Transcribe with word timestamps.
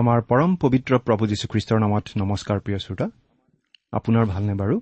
আমাৰ 0.00 0.20
পৰম 0.22 0.56
পবিত্ৰ 0.56 0.98
প্ৰভু 0.98 1.26
যীশুখ্ৰীষ্টৰ 1.26 1.78
নামত 1.80 2.06
নমস্কাৰ 2.16 2.60
প্ৰিয় 2.60 2.78
শ্ৰোতা। 2.78 3.06
আপোনাৰ 3.92 4.24
ভালনে 4.26 4.54
বাৰু? 4.54 4.80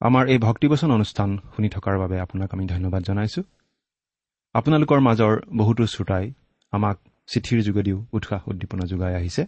আমাৰ 0.00 0.28
এই 0.28 0.38
ভক্তিবচন 0.38 0.90
অনুষ্ঠান 0.90 1.38
শুনি 1.56 1.68
থকাৰ 1.68 1.98
বাবে 1.98 2.20
আপোনাক 2.20 2.54
আমি 2.54 2.66
ধন্যবাদ 2.66 3.02
জনাইছো। 3.02 3.42
আপোনালোকৰ 4.54 5.00
মাজৰ 5.00 5.34
বহুতো 5.56 5.86
শ্ৰোতাই 5.86 6.32
আমাক 6.70 6.96
চিঠিৰ 7.26 7.62
যোগেদিও 7.62 8.06
উৎসাহ 8.12 8.48
উদ্দীপনা 8.48 8.86
যোগাই 8.86 9.14
আহিছে। 9.14 9.46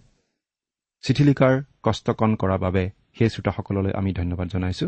চিঠি 1.03 1.25
লিখাৰ 1.25 1.55
কষ্টকণ 1.83 2.31
কৰাৰ 2.34 2.59
বাবে 2.59 2.91
সেই 3.19 3.28
শ্ৰোতাসকললৈ 3.28 3.93
আমি 3.93 4.12
ধন্যবাদ 4.12 4.49
জনাইছো। 4.49 4.87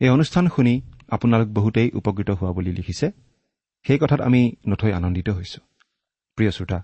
এই 0.00 0.08
অনুষ্ঠান 0.08 0.48
শুনি 0.48 0.74
আপোনালোক 1.08 1.48
বহুতেই 1.48 1.90
উপকৃত 1.94 2.30
হোৱা 2.30 2.52
বুলি 2.52 2.72
লিখিছে। 2.72 3.12
সেই 3.86 3.98
কথাত 3.98 4.20
আমি 4.20 4.56
নথৈ 4.68 4.92
আনন্দিত 4.92 5.28
হৈছো। 5.28 5.60
প্ৰিয় 6.36 6.50
শ্ৰোতা 6.50 6.78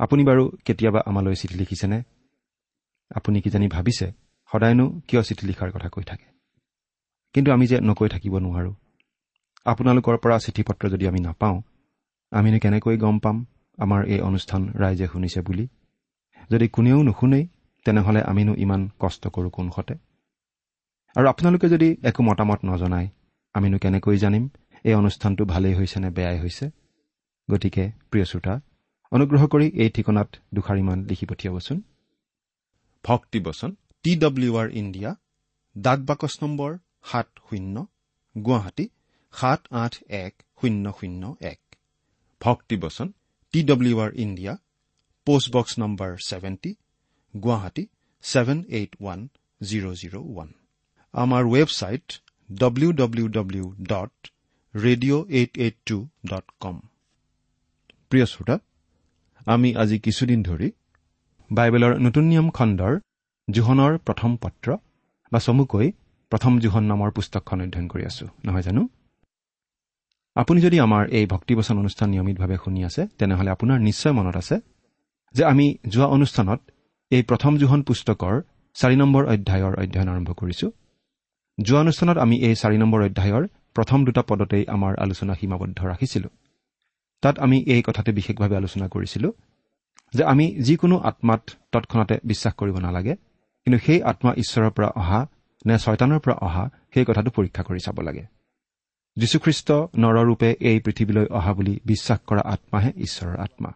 আপুনি 0.00 0.22
বাৰু 0.24 0.44
কেতিয়াবা 0.64 1.00
আমালৈ 1.06 1.34
চিঠি 1.34 1.56
লিখিছেনে? 1.58 1.98
আপুনি 3.10 3.40
কিজানি 3.40 3.68
ভাবিছে 3.68 4.06
সদায়নো 4.50 4.86
কিয় 5.08 5.22
চিঠি 5.22 5.46
লিখাৰ 5.46 5.70
কথা 5.72 5.88
কৈ 5.88 6.02
থাকে? 6.02 6.26
কিন্তু 7.34 7.48
আমি 7.52 7.66
যে 7.66 7.76
নকৈ 7.80 8.08
থাকিব 8.08 8.34
নোৱাৰোঁ। 8.38 8.74
আপোনালোকৰ 9.64 10.16
পৰা 10.16 10.36
চিঠি 10.38 10.62
পত্ৰ 10.62 10.84
যদি 10.88 11.04
আমি 11.08 11.20
নাপাওঁ 11.20 11.56
আমিনো 12.32 12.58
কেনেকৈ 12.58 12.96
গম 12.96 13.18
পাম 13.18 13.36
আমাৰ 13.78 14.00
এই 14.04 14.20
অনুষ্ঠান 14.20 14.62
ৰাইজে 14.82 15.06
শুনিছে 15.06 15.40
বুলি? 15.40 15.64
যদি 16.50 16.68
কোনেও 16.68 17.02
নুশুনেই 17.02 17.44
তেনেহ'লে 17.84 18.20
আমিনো 18.22 18.54
ইমান 18.54 18.82
কষ্ট 18.98 19.22
কৰোঁ 19.28 19.50
কোনসতে 19.50 19.94
আৰু 21.16 21.26
আপোনালোকে 21.28 21.66
যদি 21.68 21.88
একো 22.02 22.20
মতামত 22.22 22.60
নজনায় 22.64 23.08
আমিনো 23.54 23.78
কেনেকৈ 23.78 24.16
জানিম 24.16 24.44
এই 24.84 24.94
অনুষ্ঠানটো 24.94 25.42
ভালেই 25.44 25.74
হৈছে 25.74 26.00
নে 26.00 26.08
বেয়াই 26.10 26.38
হৈছে? 26.40 26.66
গতিকে 27.48 27.84
প্ৰিয় 28.10 28.24
শ্ৰোতা 28.24 28.54
অনুগ্ৰহ 29.12 29.42
কৰি 29.52 29.66
এই 29.82 29.90
ঠিকনাত 29.96 30.30
দুষাৰিমান 30.56 30.98
লিখি 31.10 31.26
পঠিয়াবচোন। 31.30 31.78
ভক্তিবচন 33.04 33.70
টি 34.04 34.12
ডব্লিউ 34.24 34.52
আৰ 34.62 34.68
ইণ্ডিয়া 34.80 35.10
ডাক 35.76 35.98
বাকচ 36.10 36.34
নম্বৰ 36.42 36.70
সাত 37.10 37.28
শূন্য 37.46 37.76
গুৱাহাটী 38.34 38.86
সাত 39.34 39.60
আঠ 39.82 39.94
এক 40.18 40.32
শূন্য 40.58 40.84
শূন্য 40.98 41.22
এক। 41.52 41.60
ভক্তিবচন 42.40 43.08
T 43.54 43.60
W 43.70 43.96
R 44.04 44.10
India 44.24 44.52
post box 45.26 45.72
number 45.82 46.10
seventy 46.28 46.70
Guwahati 47.34 47.84
seven 48.24 48.58
eight 48.78 48.92
one 49.02 49.20
zero' 49.60 49.96
zero' 50.00 50.16
one. 50.22 50.48
আমাৰ 51.14 51.42
website 51.54 52.06
W 52.50 52.90
W 53.00 53.26
W 53.36 53.66
dot 53.92 54.14
radio' 54.74 55.24
eight 55.38 55.52
eight 55.64 55.76
two 55.88 55.96
dot 56.30 56.46
com. 56.62 56.76
প্ৰিয় 58.10 58.26
শ্ৰোতা 58.32 58.56
আমি 59.48 59.68
আজি 59.82 59.96
কিছুদিন 59.98 60.40
ধৰি 60.48 60.68
বাইবেলৰ 61.50 61.92
নতুন 62.06 62.24
নিয়ম 62.30 62.48
খণ্ডৰ 62.56 62.94
জোহনৰ 63.48 63.92
প্ৰথম 64.06 64.30
পত্ৰ 64.36 64.68
বা 65.32 65.38
চমুকৈ 65.46 65.86
প্ৰথম 66.32 66.52
জোহন 66.60 66.84
নামৰ 66.92 67.10
পুস্তকখন 67.16 67.58
অধ্যয়ন 67.64 67.86
কৰি 67.92 68.04
আছো 68.10 68.24
নহয় 68.46 68.64
জানো? 68.68 68.82
আপুনি 70.36 70.58
যদি 70.60 70.76
আমাৰ 70.86 71.04
এই 71.18 71.24
ভক্তিবচন 71.26 71.76
অনুষ্ঠান 71.82 72.08
নিয়মিতভাৱে 72.10 72.56
শুনি 72.64 72.80
আছে 72.88 73.02
তেনেহ'লে 73.18 73.50
আপোনাৰ 73.56 73.78
নিশ্চয় 73.88 74.12
মনত 74.12 74.36
আছে 74.42 74.56
যে 75.34 75.42
আমি 75.52 75.66
যোৱা 75.92 76.06
অনুষ্ঠানত 76.16 76.60
এই 77.10 77.22
প্ৰথম 77.22 77.52
জোহন 77.60 77.80
পুস্তকৰ 77.88 78.34
চাৰি 78.76 78.96
নম্বৰ 79.02 79.22
অধ্যায়ৰ 79.32 79.74
অধ্যয়ন 79.82 80.08
আৰম্ভ 80.14 80.30
কৰিছো। 80.40 80.66
যোৱা 81.58 81.80
অনুষ্ঠানত 81.84 82.16
আমি 82.24 82.36
এই 82.46 82.54
চাৰি 82.62 82.76
নম্বৰ 82.82 83.00
অধ্যায়ৰ 83.08 83.44
প্ৰথম 83.76 83.98
দুটা 84.06 84.22
পদতেই 84.28 84.64
আমাৰ 84.74 84.92
আলোচনা 85.04 85.32
সীমাবদ্ধ 85.40 85.78
ৰাখিছিলো। 85.92 86.28
তাত 87.20 87.38
আমি 87.38 87.62
এই 87.62 87.82
কথাটো 87.82 88.12
বিশেষভাৱে 88.12 88.56
আলোচনা 88.56 88.88
কৰিছিলো 88.88 89.32
যে 90.14 90.24
আমি 90.24 90.62
যিকোনো 90.62 90.98
আত্মাত 90.98 91.50
তৎক্ষণাতে 91.72 92.18
বিশ্বাস 92.24 92.54
কৰিব 92.54 92.78
নালাগে 92.78 93.14
কিন্তু 93.64 93.78
সেই 93.86 94.02
আত্মা 94.02 94.34
ঈশ্বৰৰ 94.36 94.70
পৰা 94.70 94.86
অহা 94.86 95.26
নে 95.66 95.78
ছয়তানৰ 95.78 96.18
পৰা 96.18 96.34
অহা 96.34 96.70
সেই 96.94 97.04
কথাটো 97.04 97.30
পৰীক্ষা 97.30 97.62
কৰি 97.62 97.78
চাব 97.78 98.00
লাগে। 98.00 98.26
যীশুখ্ৰীষ্ট 99.16 99.72
নৰৰূপে 99.98 100.56
এই 100.60 100.80
পৃথিৱীলৈ 100.80 101.26
অহা 101.26 101.54
বুলি 101.54 101.80
বিশ্বাস 101.84 102.18
কৰা 102.26 102.40
আত্মাহে 102.40 102.92
ঈশ্বৰৰ 102.96 103.36
আত্মা। 103.36 103.72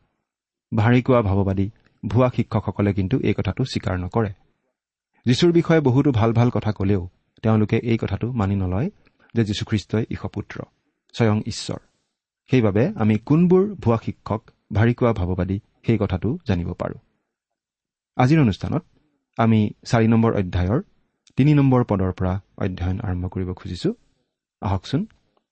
ভাৰী 0.77 1.03
কোৱা 1.03 1.23
ভাৱবাদী 1.23 1.71
ভুৱা 2.09 2.31
শিক্ষকসকলে 2.37 2.95
কিন্তু 2.95 3.21
এই 3.21 3.35
কথাটো 3.35 3.65
স্বীকাৰ 3.65 3.99
নকৰে। 3.99 4.33
যীশুৰ 5.27 5.53
বিষয়ে 5.53 5.81
বহুতো 5.81 6.13
ভাল 6.13 6.33
ভাল 6.33 6.51
কথা 6.51 6.73
ক'লেও 6.73 7.09
তেওঁলোকে 7.43 7.77
এই 7.79 7.99
কথাটো 7.99 8.33
মানি 8.33 8.57
নলয় 8.57 8.91
যে 9.35 9.45
যীশুখ্ৰীষ্টই 9.45 10.05
ঈশপুত্ৰ 10.11 10.63
স্বয়ং 11.13 11.43
ঈশ্বৰ। 11.47 11.79
সেইবাবে 12.53 12.83
আমি 12.97 13.19
কোনবোৰ 13.19 13.63
ভুৱা 13.75 13.99
শিক্ষক 14.05 14.51
ভাৰী 14.73 14.95
কোৱা 14.95 15.13
ভাৱবাদী 15.13 15.61
সেই 15.87 15.99
কথাটো 15.99 16.39
জানিব 16.49 16.69
পাৰোঁ। 16.73 16.99
আজিৰ 18.17 18.41
অনুষ্ঠানত 18.41 18.83
আমি 19.39 19.61
চাৰি 19.85 20.07
নম্বৰ 20.09 20.33
অধ্যায়ৰ 20.33 20.81
তিনি 21.37 21.55
নম্বৰ 21.55 21.85
পদৰ 21.85 22.13
পৰা 22.13 22.41
অধ্যয়ন 22.59 23.01
আৰম্ভ 23.01 23.25
কৰিব 23.29 23.53
খুজিছো। 23.53 23.95
আহকচোন 24.63 25.07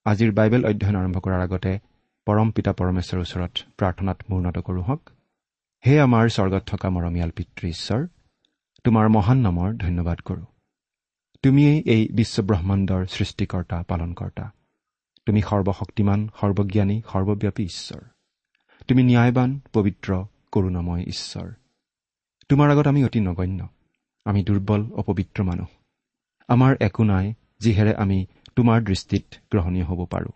আজিৰ 0.04 0.32
বাইবেল 0.32 0.62
অধ্যয়ন 0.64 0.96
আৰম্ভ 0.96 1.16
কৰাৰ 1.18 1.40
আগতে 1.40 1.78
পৰম 2.26 2.50
পিতা 2.50 2.72
পৰমেশ্বৰৰ 2.72 3.20
ওচৰত 3.20 3.52
প্ৰাৰ্থনাত 3.78 4.18
মূৰ্ণত 4.30 4.58
কৰোঁ 4.58 4.82
হওক। 4.82 5.10
হে 5.86 6.00
আমাৰ 6.00 6.28
স্বৰ্গত 6.28 6.62
থকা 6.66 6.90
মৰমীয়াল 6.90 7.30
পিতৃ 7.30 7.68
ঈশ্বৰ 7.68 8.06
তোমাৰ 8.84 9.08
মহান 9.08 9.38
নামৰ 9.38 9.68
ধন্যবাদ 9.76 10.18
কৰোঁ। 10.20 10.44
তুমিয়েই 11.42 11.82
এই 11.86 12.08
বিশ্বব্ৰহ্মাণ্ডৰ 12.12 13.06
সৃষ্টিকৰ্তা 13.06 13.82
পালনকৰ্তা। 13.88 14.44
তুমি 15.26 15.42
সৰ্বশক্তিমান 15.42 16.28
সৰ্বজ্ঞানী 16.40 17.02
সৰ্বব্যাপী 17.12 17.64
ঈশ্বৰ। 17.64 18.00
তুমি 18.88 19.02
ন্যায়বান 19.02 19.60
পবিত্ৰ 19.72 20.24
কৰুণাময় 20.52 21.04
ঈশ্বৰ। 21.06 21.52
তোমাৰ 22.48 22.70
আগত 22.70 22.86
আমি 22.86 23.04
অতি 23.04 23.20
নগণ্য। 23.20 23.68
আমি 24.24 24.44
দুৰ্বল 24.44 24.90
অপবিত্ৰ 24.90 25.42
মানুহ। 25.42 25.66
আমাৰ 26.48 26.76
একো 26.80 27.04
নাই 27.04 27.34
যিহেৰে 27.60 27.94
আমি 27.94 28.26
তোমাৰ 28.56 28.82
দৃষ্টিত 28.82 29.24
গ্ৰহণীয় 29.50 29.84
হ'ব 29.84 30.04
পাৰোঁ। 30.04 30.32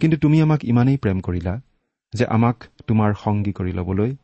কিন্তু 0.00 0.16
তুমি 0.16 0.42
আমাক 0.42 0.64
ইমানেই 0.64 0.96
প্ৰেম 0.96 1.20
কৰিলা 1.20 1.60
যে 2.12 2.26
আমাক 2.26 2.64
তোমাৰ 2.86 3.14
সংগী 3.24 3.52
কৰি 3.52 3.72
ল'বলৈ 3.72 4.16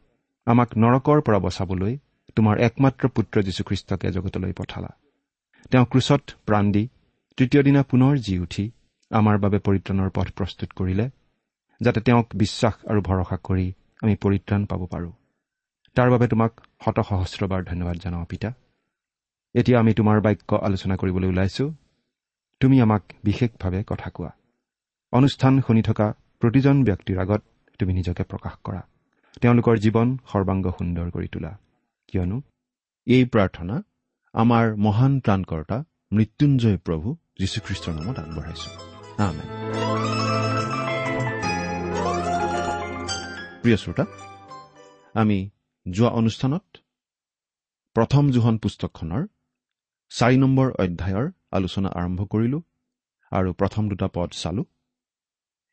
আমাক 0.47 0.69
নৰকৰ 0.79 1.21
পৰা 1.21 1.39
বচাবলৈ 1.39 1.99
তোমাৰ 2.37 2.59
একমাত্ৰ 2.61 3.09
পুত্ৰ 3.09 3.43
যীশুখ্ৰীষ্টকে 3.43 4.13
জগতলৈ 4.13 4.53
পঠালা। 4.53 4.89
তেওঁ 5.71 5.85
ক্ৰুচত 5.85 6.21
প্ৰাণ 6.47 6.73
দি 6.73 6.89
তৃতীয় 7.37 7.63
দিনা 7.63 7.83
পুনৰ 7.83 8.17
জি 8.17 8.39
উঠি 8.39 8.71
আমাৰ 9.13 9.39
বাবে 9.39 9.59
পৰিত্ৰাণৰ 9.59 10.11
পথ 10.11 10.29
প্ৰস্তুত 10.31 10.71
কৰিলে 10.73 11.11
যাতে 11.81 12.01
তেওঁক 12.01 12.27
বিশ্বাস 12.35 12.75
আৰু 12.87 13.01
ভৰসা 13.01 13.37
কৰি 13.37 13.73
আমি 14.03 14.15
পৰিত্ৰাণ 14.17 14.67
পাব 14.67 14.87
পাৰোঁ। 14.87 15.13
তাৰ 15.95 16.11
বাবে 16.11 16.29
তোমাক 16.29 16.61
শত 16.85 17.01
সহস্ৰবাৰ 17.01 17.65
ধন্যবাদ 17.65 17.97
জনাওঁ 17.97 18.25
পিতা। 18.25 18.53
এতিয়া 19.55 19.81
আমি 19.81 19.95
তোমাৰ 19.95 20.21
বাক্য 20.21 20.55
আলোচনা 20.55 20.97
কৰিবলৈ 20.97 21.29
ওলাইছো। 21.29 21.75
তুমি 22.61 22.81
আমাক 22.81 23.03
বিশেষভাৱে 23.25 23.85
কথা 23.87 24.11
কোৱা। 24.11 24.31
অনুষ্ঠান 25.13 25.61
শুনি 25.61 25.83
থকা 25.83 26.15
প্ৰতিজন 26.41 26.85
ব্যক্তিৰ 26.85 27.19
আগত 27.19 27.43
তুমি 27.79 27.93
নিজকে 27.93 28.23
প্ৰকাশ 28.23 28.55
কৰা। 28.65 28.81
তেওঁলোকৰ 29.41 29.77
জীৱন 29.79 30.17
সৰ্বাংগ 30.33 30.71
সুন্দৰ 30.71 31.11
কৰি 31.11 31.29
তোলা। 31.29 31.59
কিয়নো 32.09 32.43
এই 33.07 33.25
প্ৰাৰ্থনা 33.25 33.83
আমাৰ 34.33 34.77
মহান 34.77 35.21
ত্ৰাণকৰ্তা 35.21 35.85
মৃত্যুঞ্জয় 36.13 36.79
প্ৰভু 36.79 37.17
যীশুখ্ৰীষ্টৰ 37.39 37.95
নামত 37.95 38.19
আগবঢ়াইছো। 38.19 38.92
আমেন 39.19 39.49
প্ৰিয় 43.63 43.77
শ্ৰোতা 43.77 44.05
আমি 45.15 45.51
যোৱা 45.91 46.11
অনুষ্ঠানত 46.11 46.65
প্ৰথম 47.95 48.31
জোহন 48.31 48.59
পুস্তকখনৰ 48.59 49.23
চাৰি 50.11 50.37
নম্বৰ 50.37 50.69
অধ্যায়ৰ 50.73 51.33
আলোচনা 51.53 51.89
আৰম্ভ 51.89 52.21
কৰিলো 52.25 52.63
আৰু 53.33 53.53
প্ৰথম 53.53 53.89
দুটা 53.89 54.09
পদ 54.09 54.31
চালো। 54.33 54.65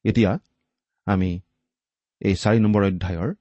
এতিয়া 0.04 0.40
আমি 1.06 1.40
এই 2.22 2.36
চাৰি 2.36 2.60
নম্বৰ 2.60 2.84
অধ্যায়ৰ 2.84 3.34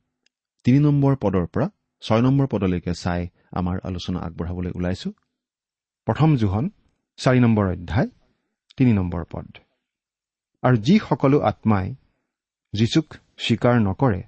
তিনি 0.64 0.78
নম্বৰ 0.78 1.16
পদৰ 1.16 1.46
পৰা 1.46 1.66
ছয় 2.00 2.22
নম্বৰ 2.22 2.46
পদলৈকে 2.46 2.94
চাই 2.94 3.28
আমাৰ 3.52 3.76
আলোচনা 3.84 4.18
আগবঢ়াবলৈ 4.20 4.70
ওলাইছো। 4.74 5.12
প্ৰথম 6.06 6.36
জোহন 6.36 6.70
চাৰি 7.16 7.40
নম্বৰ 7.40 7.72
অধ্যায় 7.72 8.08
তিনি 8.76 8.92
নম্বৰ 8.92 9.24
পদ। 9.30 9.46
আৰু 10.62 10.76
যি 10.76 10.94
সকলো 10.98 11.38
আত্মাই 11.40 11.86
যীচুক 12.74 13.06
স্বীকাৰ 13.38 13.76
নকৰে 13.80 14.20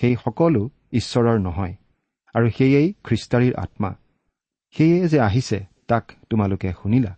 সেই 0.00 0.14
সকলো 0.24 0.62
ঈশ্বৰৰ 0.92 1.38
নহয় 1.46 1.74
আৰু 2.34 2.46
সেয়েই 2.56 2.88
খ্ৰীষ্টাৰীৰ 3.04 3.54
আত্মা। 3.54 3.90
সেয়ে 4.74 5.08
যে 5.08 5.18
আহিছে 5.20 5.58
তাক 5.88 6.04
তোমালোকে 6.30 6.68
শুনিলা 6.82 7.12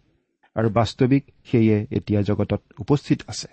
আৰু 0.56 0.68
বাস্তৱিক 0.70 1.22
সেয়ে 1.44 1.76
এতিয়া 1.90 2.20
জগতত 2.22 2.62
উপস্থিত 2.78 3.18
আছে। 3.28 3.48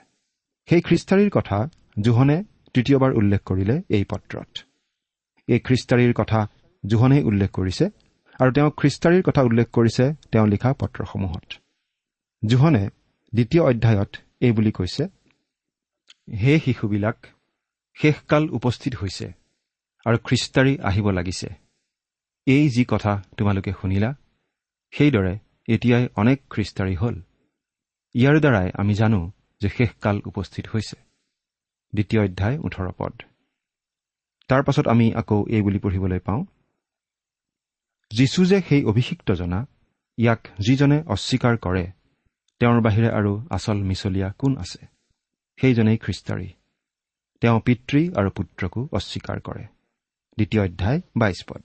সেই 0.67 0.81
খ্ৰীষ্টাৰীৰ 0.81 1.29
কথা 1.29 1.57
জোহনে 2.01 2.37
তৃতীয়বাৰ 2.73 3.11
উল্লেখ 3.13 3.41
কৰিলে 3.45 3.75
এই 3.89 4.03
পত্ৰত। 4.11 4.51
এই 5.47 5.59
খ্ৰীষ্টাৰীৰ 5.59 6.13
কথা 6.13 6.39
জোহনেই 6.83 7.23
উল্লেখ 7.23 7.49
কৰিছে 7.51 7.85
আৰু 8.39 8.49
তেওঁ 8.51 8.69
খ্ৰীষ্টাৰীৰ 8.79 9.23
কথা 9.27 9.41
উল্লেখ 9.41 9.67
কৰিছে 9.71 10.05
তেওঁ 10.31 10.47
লিখা 10.47 10.69
পত্ৰসমূহত। 10.73 11.47
জোহনে 12.43 12.83
দ্বিতীয় 13.33 13.63
অধ্যায়ত 13.63 14.11
এই 14.39 14.51
বুলি 14.51 14.71
কৈছে 14.71 15.03
হে 16.37 16.59
শিশুবিলাক 16.59 17.25
শেষকাল 17.97 18.49
উপস্থিত 18.49 18.95
হৈছে 18.95 19.27
আৰু 20.05 20.17
খ্ৰীষ্টাৰী 20.17 20.77
আহিব 20.79 21.09
লাগিছে। 21.09 21.47
এই 22.45 22.69
যি 22.69 22.85
কথা 22.87 23.23
তোমালোকে 23.37 23.71
শুনিলা 23.81 24.15
সেইদৰে 24.91 25.39
এতিয়াই 25.67 26.07
অনেক 26.15 26.37
খ্ৰীষ্টাৰী 26.49 26.95
হ'ল। 26.95 27.15
ইয়াৰ 28.15 28.39
দ্বাৰাই 28.39 28.71
আমি 28.73 28.93
জানো 28.93 29.31
যে 29.61 29.69
শেষকাল 29.69 30.21
উপস্থিত 30.25 30.67
হৈছে। 30.67 30.97
দ্বিতীয় 31.93 32.21
অধ্যায় 32.23 32.57
ওঠৰ 32.57 32.91
পদ। 32.97 33.21
তাৰ 34.47 34.63
পাছত 34.63 34.87
আমি 34.87 35.13
আকৌ 35.13 35.45
এই 35.49 35.61
বুলি 35.61 35.79
পঢ়িবলৈ 35.79 36.19
পাওঁ 36.19 36.45
যীশু 38.11 38.45
যে 38.45 38.61
সেই 38.61 38.83
অভিষিক্ত 38.83 39.31
জনা 39.31 39.67
ইয়াক 40.17 40.47
যিজনে 40.59 41.03
অস্বীকাৰ 41.07 41.57
কৰে 41.57 41.91
তেওঁৰ 42.61 42.81
বাহিৰে 42.81 43.09
আৰু 43.09 43.31
আচল 43.49 43.77
মিছলীয়া 43.83 44.29
কোন 44.31 44.57
আছে? 44.57 44.81
সেইজনেই 45.59 45.97
খ্ৰীষ্টাৰী। 45.97 46.49
তেওঁ 47.41 47.59
পিতৃ 47.59 48.01
আৰু 48.13 48.29
পুত্ৰকো 48.29 48.89
অস্বীকাৰ 48.91 49.39
কৰে। 49.39 49.63
দ্বিতীয় 50.37 50.63
অধ্যায় 50.63 51.01
বাইছ 51.17 51.39
পদ। 51.49 51.63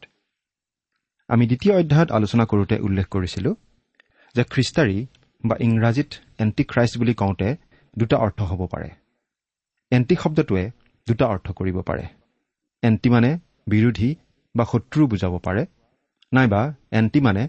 আমি 1.29 1.47
দ্বিতীয় 1.47 1.75
অধ্যায়ত 1.75 2.11
আলোচনা 2.13 2.45
কৰোঁতে 2.45 2.77
উল্লেখ 2.81 3.07
কৰিছিলো 3.09 3.51
যে 4.35 4.43
খ্ৰীষ্টাৰী 4.45 5.07
বা 5.45 5.55
ইংৰাজীত 5.61 6.11
এণ্টি 6.39 6.65
খ্ৰাইষ্ট 6.65 6.99
বুলি 6.99 7.15
কওঁতে 7.15 7.49
দুটা 7.99 8.17
অৰ্থ 8.17 8.43
হ'ব 8.43 8.67
পাৰে। 8.67 8.91
এণ্টি 9.93 10.15
শব্দটোৱে 10.15 10.71
দুটা 11.07 11.27
অৰ্থ 11.27 11.47
কৰিব 11.53 11.81
পাৰে। 11.81 12.05
এণ্টি 12.83 13.09
মানে 13.11 13.39
বিৰোধী 13.69 14.11
বা 14.55 14.65
শত্ৰু 14.65 15.07
বুজাব 15.07 15.39
পাৰে 15.39 15.63
নাইবা 16.33 16.75
এণ্টি 16.93 17.21
মানে 17.21 17.49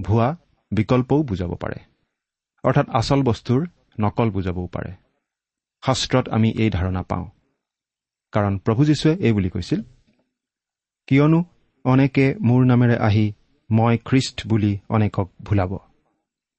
ভুৱা 0.00 0.28
বিকল্পও 0.72 1.22
বুজাব 1.22 1.52
পাৰে। 1.54 1.91
অৰ্থাৎ 2.64 2.88
আচল 2.88 3.22
বস্তুৰ 3.22 3.66
নকল 4.00 4.30
বুজাবও 4.30 4.66
পাৰে। 4.66 4.92
শাস্ত্ৰত 5.82 6.28
আমি 6.28 6.50
এই 6.50 6.70
ধাৰণা 6.70 7.02
পাওঁ। 7.02 7.26
কাৰণ 8.32 8.58
প্ৰভু 8.58 8.84
যীশুৱে 8.84 9.16
এই 9.20 9.32
বুলি 9.32 9.50
কৈছিল 9.50 9.82
কিয়নো 11.06 11.44
অনেকে 11.84 12.34
মোৰ 12.40 12.64
নামেৰে 12.64 12.96
আহি 12.98 13.32
মই 13.70 13.98
খ্ৰীষ্ট 14.04 14.46
বুলি 14.46 14.78
অনেকক 14.88 15.28
ভুলাব। 15.42 15.78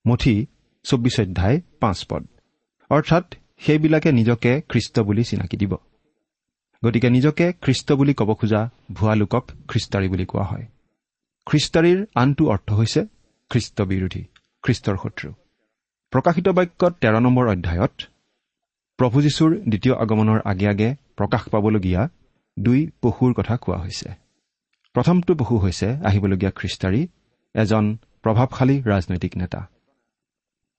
মুঠি 0.06 0.48
চৌব্বিছ 0.84 1.20
অধ্যায় 1.20 1.62
পাঁচ 1.80 2.06
পদ। 2.10 2.24
অৰ্থাৎ 2.90 3.36
সেইবিলাকে 3.60 4.12
নিজকে 4.12 4.62
খ্ৰীষ্ট 4.70 5.00
বুলি 5.00 5.24
চিনাকি 5.24 5.58
দিব। 5.58 5.74
গতিকে 6.86 7.10
নিজকে 7.10 7.54
খ্ৰীষ্ট 7.62 7.94
বুলি 7.94 8.14
ক'ব 8.14 8.34
খোজা 8.34 8.70
ভুৱা 8.92 9.16
লোকক 9.16 9.44
খ্ৰীষ্টাৰী 9.68 10.08
বুলি 10.08 10.26
কোৱা 10.26 10.44
হয়। 10.44 10.66
খ্ৰীষ্টাৰীৰ 11.46 12.06
আনটো 12.16 12.44
অৰ্থ 12.50 12.74
হৈছে 12.74 13.02
খ্ৰীষ্ট 13.50 13.82
বিৰোধী 13.82 14.24
খ্ৰীষ্টৰ 14.64 14.98
শত্ৰু। 15.04 15.34
প্ৰকাশিত 16.14 16.48
বাক্যত 16.50 16.94
তেৰ 17.02 17.16
নম্বৰ 17.20 17.46
অধ্যায়ত 17.48 17.96
প্ৰভু 19.00 19.18
যীশুৰ 19.22 19.52
দ্বিতীয় 19.70 19.96
আগমনৰ 19.96 20.40
আগে 20.46 20.68
আগে 20.68 20.90
প্ৰকাশ 21.18 21.44
পাবলগীয়া 21.50 22.02
দুই 22.60 22.80
পশুৰ 23.02 23.32
কথা 23.34 23.58
কোৱা 23.58 23.78
হৈছে। 23.78 24.10
প্ৰথমটো 24.94 25.36
পশু 25.36 25.56
হৈছে 25.58 25.88
আহিবলগীয়া 26.06 26.52
খ্ৰীষ্টাৰী 26.52 27.02
এজন 27.56 27.98
প্ৰভাৱশালী 28.24 28.76
ৰাজনৈতিক 28.82 29.38
নেতা। 29.38 29.60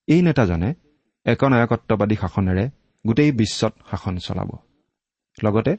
এই 0.07 0.23
নেতাজনে 0.23 0.75
একনায়কত্ববাদী 1.25 2.17
শাসনেৰে 2.21 2.65
গোটেই 3.07 3.33
বিশ্বত 3.33 3.73
শাসন 3.91 4.17
চলাব। 4.17 4.51
লগতে 5.43 5.77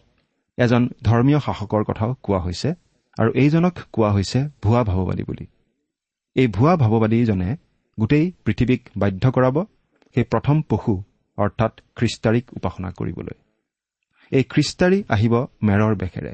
এজন 0.57 0.89
ধৰ্মীয় 1.03 1.39
শাসকৰ 1.39 1.83
কথাও 1.83 2.15
কোৱা 2.23 2.39
হৈছে 2.39 2.69
আৰু 3.17 3.29
এইজনক 3.31 3.73
কোৱা 3.93 4.09
হৈছে 4.11 4.39
ভুৱা 4.63 4.83
ভাৱবাদী 4.83 5.23
বুলি। 5.23 5.45
এই 6.35 6.47
ভুৱা 6.47 6.75
ভাৱবাদীজনে 6.75 7.49
গোটেই 7.97 8.25
পৃথিৱীক 8.45 8.81
বাধ্য 8.97 9.23
কৰাব 9.31 9.57
সেই 10.15 10.25
প্ৰথম 10.31 10.57
পশু 10.69 10.93
অৰ্থাৎ 11.37 11.73
খ্ৰীষ্টাৰীক 11.95 12.45
উপাসনা 12.57 12.89
কৰিবলৈ। 12.97 13.35
এই 14.31 14.43
খ্ৰীষ্টাৰী 14.43 14.99
আহিব 15.09 15.33
মেৰৰ 15.63 15.93
বেশেৰে 15.95 16.31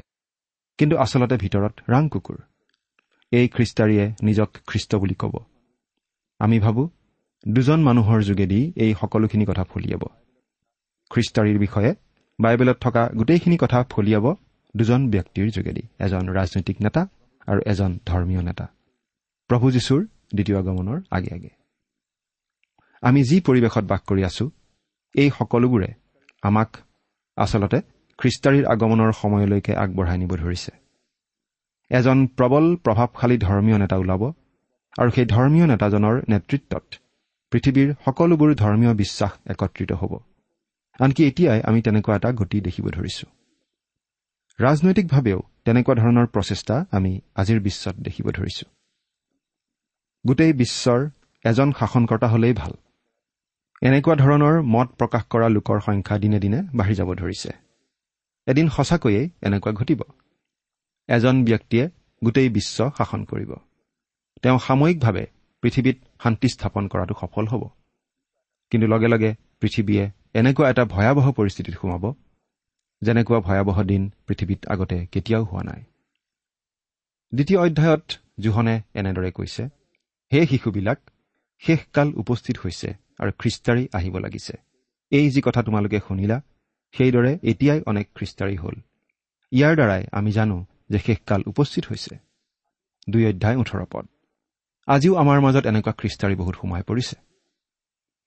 কিন্তু 0.78 0.94
আচলতে 0.96 1.36
ভিতৰত 1.36 1.74
ৰাং 1.90 2.02
কুকুৰ। 2.08 2.38
এই 3.32 3.46
খ্ৰীষ্টাৰীয়ে 3.48 4.04
নিজক 4.22 4.50
খ্ৰীষ্ট 4.66 4.90
বুলি 4.96 5.14
ক'ব। 5.14 5.34
আমি 6.40 6.58
ভাবোঁ 6.58 6.88
দুজন 7.48 7.80
মানুহৰ 7.82 8.20
যোগেদি 8.22 8.60
এই 8.76 8.92
সকলোখিনি 9.00 9.44
কথা 9.44 9.64
ফলিয়াব। 9.64 10.02
খ্ৰীষ্টাৰীৰ 11.10 11.58
বিষয়ে 11.58 11.90
বাইবেলত 12.38 12.76
থকা 12.80 13.02
গোটেইখিনি 13.16 13.56
কথা 13.60 13.78
ফলিয়াব 13.90 14.26
দুজন 14.76 15.00
ব্যক্তিৰ 15.10 15.46
যোগেদি 15.50 15.82
এজন 15.98 16.24
ৰাজনৈতিক 16.28 16.76
নেতা 16.82 17.02
আৰু 17.46 17.60
এজন 17.66 17.90
ধৰ্মীয় 18.06 18.42
নেতা। 18.42 18.66
প্ৰভু 19.50 19.66
যীশুৰ 19.70 20.00
দ্বিতীয় 20.34 20.58
আগমনৰ 20.58 20.98
আগে 21.10 21.30
আগে। 21.34 21.50
আমি 23.02 23.20
যি 23.24 23.36
পৰিৱেশত 23.40 23.84
বাস 23.84 24.00
কৰি 24.00 24.22
আছো 24.24 24.44
এই 25.14 25.30
সকলোবোৰে 25.38 25.90
আমাক 26.42 26.70
আচলতে 27.36 27.78
খ্ৰীষ্টাৰীৰ 28.18 28.64
আগমনৰ 28.66 29.12
সময়লৈকে 29.12 29.72
আগবঢ়াই 29.74 30.18
নিব 30.18 30.32
ধৰিছে। 30.36 30.72
এজন 31.90 32.18
প্ৰবল 32.26 32.64
প্ৰভাৱশালী 32.76 33.36
ধৰ্মীয় 33.38 33.78
নেতা 33.78 33.96
ওলাব 33.96 34.22
আৰু 34.98 35.10
সেই 35.10 35.26
ধৰ্মীয় 35.26 35.66
নেতাজনৰ 35.66 36.14
নেতৃত্বত 36.28 36.84
পৃথিৱীৰ 37.52 37.88
সকলোবোৰ 38.04 38.50
ধৰ্মীয় 38.54 38.92
বিশ্বাস 38.94 39.32
একত্ৰিত 39.46 39.92
হ'ব। 39.92 40.12
আনকি 41.00 41.22
এতিয়াই 41.26 41.60
আমি 41.62 41.82
তেনেকুৱা 41.82 42.16
এটা 42.16 42.30
গতি 42.32 42.58
দেখিব 42.60 42.86
ধৰিছো। 42.88 43.26
ৰাজনৈতিকভাৱেও 44.58 45.40
তেনেকুৱা 45.64 45.94
ধৰণৰ 45.94 46.26
প্ৰচেষ্টা 46.26 46.76
আমি 46.90 47.12
আজিৰ 47.34 47.58
বিশ্বত 47.60 47.94
দেখিব 47.96 48.26
ধৰিছো। 48.30 48.66
গোটেই 50.26 50.52
বিশ্বৰ 50.52 51.00
এজন 51.44 51.72
শাসনকৰ্তা 51.72 52.28
হলেই 52.28 52.52
ভাল। 52.52 52.72
এনেকুৱা 53.82 54.14
ধৰণৰ 54.14 54.62
মত 54.62 54.88
প্ৰকাশ 54.98 55.22
কৰা 55.30 55.48
লোকৰ 55.48 55.80
সংখ্যা 55.80 56.18
দিনে 56.18 56.38
দিনে 56.38 56.58
বাঢ়ি 56.74 56.94
যাব 56.94 57.14
ধৰিছে। 57.14 57.50
এদিন 58.46 58.68
সঁচাকৈয়ে 58.68 59.22
এনেকুৱা 59.42 59.72
ঘটিব। 59.72 60.00
এজন 61.08 61.44
ব্যক্তিয়ে 61.44 61.90
গোটেই 62.24 62.48
বিশ্ব 62.48 62.90
শাসন 62.98 63.24
কৰিব। 63.24 63.52
তেওঁ 64.42 64.58
সাময়িকভাৱে 64.58 65.26
পৃথিৱীত 65.62 65.96
শান্তি 66.22 66.48
স্থাপন 66.48 66.88
কৰাটো 66.88 67.14
সফল 67.20 67.44
হ'ব। 67.46 67.62
কিন্তু 68.70 68.86
লগে 68.86 69.08
লগে 69.08 69.34
পৃথিৱীয়ে 69.60 70.04
এনেকুৱা 70.34 70.70
এটা 70.70 70.84
ভয়াৱহ 70.84 71.32
পৰিস্থিতিত 71.32 71.74
সোমাব 71.74 72.04
যেনেকুৱা 73.02 73.38
ভয়াৱহ 73.40 73.82
দিন 73.82 74.10
পৃথিৱীত 74.26 74.60
আগতে 74.66 75.06
কেতিয়াও 75.06 75.44
হোৱা 75.44 75.62
নাই। 75.62 75.82
দ্বিতীয় 77.34 77.58
অধ্যায়ত 77.60 78.04
জোহনে 78.40 78.80
এনেদৰে 78.94 79.30
কৈছে 79.30 79.81
সেই 80.32 80.46
শিশুবিলাক 80.46 81.10
শেষকাল 81.58 82.12
উপস্থিত 82.16 82.56
হৈছে 82.64 82.94
আৰু 83.18 83.30
খ্ৰীষ্টাৰী 83.38 83.88
আহিব 83.92 84.18
লাগিছে। 84.18 84.52
এই 85.10 85.30
যি 85.30 85.40
কথা 85.40 85.62
তোমালোকে 85.62 85.98
শুনিলা 86.08 86.42
সেইদৰে 86.92 87.38
এতিয়াই 87.42 87.80
অনেক 87.86 88.06
খ্ৰীষ্টাৰী 88.14 88.56
হ'ল। 88.56 88.74
ইয়াৰ 89.52 89.74
দ্বাৰাই 89.74 90.02
আমি 90.12 90.32
জানো 90.32 90.64
যে 90.90 90.98
শেষকাল 90.98 91.42
উপস্থিত 91.46 91.84
হৈছে। 91.90 92.16
দুই 93.10 93.26
অধ্যায় 93.26 93.56
ওঠৰ 93.56 93.84
পদ। 93.92 94.06
আজিও 94.86 95.14
আমাৰ 95.14 95.40
মাজত 95.40 95.66
এনেকুৱা 95.66 95.92
খ্ৰীষ্টাৰী 95.92 96.34
বহুত 96.34 96.54
সোমাই 96.54 96.82
পৰিছে। 96.82 97.16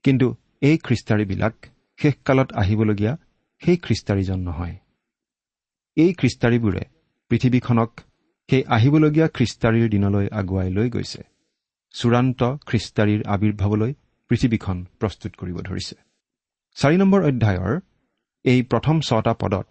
কিন্তু 0.04 0.36
এই 0.62 0.78
খ্ৰীষ্টাৰীবিলাক 0.78 1.66
শেষকালত 1.98 2.54
আহিবলগীয়া 2.54 3.18
সেই 3.60 3.78
খ্ৰীষ্টাৰীজন 3.78 4.40
নহয়। 4.40 4.76
এই 5.96 6.14
খ্ৰীষ্টাৰীবোৰে 6.14 6.82
পৃথিৱীখনক 7.30 8.00
সেই 8.50 8.64
আহিবলগীয়া 8.64 9.28
খ্ৰীষ্টাৰীৰ 9.28 9.90
দিনলৈ 9.90 10.28
আগুৱাই 10.32 10.70
লৈ 10.70 10.90
গৈছে। 10.90 11.35
চূড়ান্ত 11.96 12.42
খ্ৰীষ্টাৰীৰ 12.70 13.22
আৱিৰ্ভাৱলৈ 13.34 13.92
পৃথিৱীখন 14.30 14.78
প্ৰস্তুত 15.00 15.32
কৰিব 15.40 15.58
ধৰিছে। 15.68 15.96
চাৰি 16.78 16.98
নম্বৰ 16.98 17.22
অধ্যায়ৰ 17.24 17.74
এই 18.46 18.60
প্ৰথম 18.64 18.96
ছটা 19.00 19.34
পদত 19.34 19.70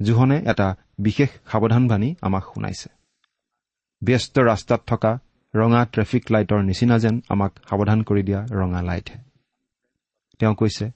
জোহনে 0.00 0.36
এটা 0.46 0.68
বিশেষ 0.98 1.30
সাৱধানবাণী 1.52 2.08
আমাক 2.22 2.44
শুনাইছে। 2.54 2.88
ব্যস্ত 4.02 4.34
ৰাস্তাত 4.50 4.80
থকা 4.86 5.12
ৰঙা 5.54 5.82
ট্ৰেফিক 5.84 6.24
লাইটৰ 6.30 6.60
নিচিনা 6.62 6.96
যেন 6.98 7.14
আমাক 7.28 7.52
সাৱধান 7.68 8.00
কৰি 8.02 8.22
দিয়া 8.22 8.40
ৰঙা 8.60 8.80
লাইটহে। 8.82 9.18
তেওঁ 10.38 10.54
কৈছে 10.54 10.86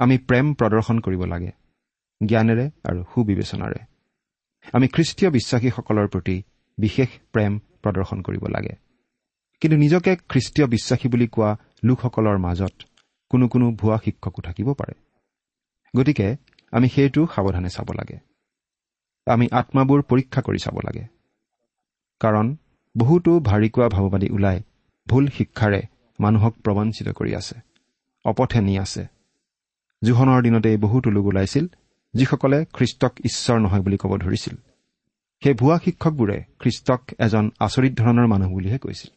আমি 0.00 0.16
প্ৰেম 0.28 0.46
প্ৰদৰ্শন 0.54 0.96
কৰিব 1.00 1.22
লাগে 1.32 1.52
জ্ঞানেৰে 2.20 2.66
আৰু 2.84 3.00
সুবিবেচনাৰে। 3.14 3.80
আমি 4.72 4.86
খ্ৰীষ্টীয় 4.88 5.30
বিশ্বাসীসকলৰ 5.30 6.06
প্ৰতি 6.08 6.36
বিশেষ 6.78 7.08
প্ৰেম 7.32 7.52
প্ৰদৰ্শন 7.82 8.18
কৰিব 8.22 8.44
লাগে। 8.46 8.74
কিন্তু 9.60 9.76
নিজকে 9.76 10.16
খ্ৰীষ্টীয় 10.16 10.66
বিশ্বাসী 10.66 11.08
বুলি 11.08 11.26
কোৱা 11.26 11.50
লোকসকলৰ 11.84 12.38
মাজত 12.38 12.74
কোনো 13.30 13.48
কোনো 13.48 13.66
ভুৱা 13.72 13.98
শিক্ষকো 14.04 14.42
থাকিব 14.42 14.72
পাৰে। 14.72 14.94
গতিকে 15.96 16.36
আমি 16.72 16.88
সেইটো 16.88 17.26
সাৱধানে 17.26 17.70
চাব 17.70 17.88
লাগে। 17.92 18.18
আমি 19.26 19.46
আত্মাবোৰ 19.52 20.02
পৰীক্ষা 20.02 20.40
কৰি 20.42 20.58
চাব 20.58 20.76
লাগে। 20.84 21.04
কাৰণ 22.20 22.56
বহুতো 22.96 23.40
ভাৰিকোৱা 23.40 23.88
ভাৱবাদী 23.88 24.28
ওলাই 24.30 24.62
ভুল 25.08 25.28
শিক্ষাৰে 25.28 25.80
মানুহক 26.20 26.54
প্ৰবঞ্চিত 26.64 27.08
কৰি 27.08 27.32
আছে 27.34 27.56
অপথে 28.24 28.60
নি 28.60 28.78
আছে। 28.78 29.06
জোহনৰ 30.02 30.42
দিনতেই 30.42 30.76
বহুতো 30.76 31.10
লোক 31.10 31.26
ওলাইছিল 31.26 31.66
যিসকলে 32.14 32.64
খ্ৰীষ্টক 32.72 33.12
ঈশ্বৰ 33.24 33.58
নহয় 33.60 33.82
বুলি 33.82 33.96
ক'ব 33.96 34.12
ধৰিছিল। 34.16 34.56
সেই 35.42 35.54
ভুৱা 35.54 35.76
শিক্ষকবোৰে 35.84 36.38
খ্ৰীষ্টক 36.60 37.02
এজন 37.18 37.44
আচৰিত 37.60 37.92
ধৰণৰ 37.98 38.26
মানুহ 38.26 38.48
বুলিহে 38.50 38.78
কৈছিল। 38.78 39.15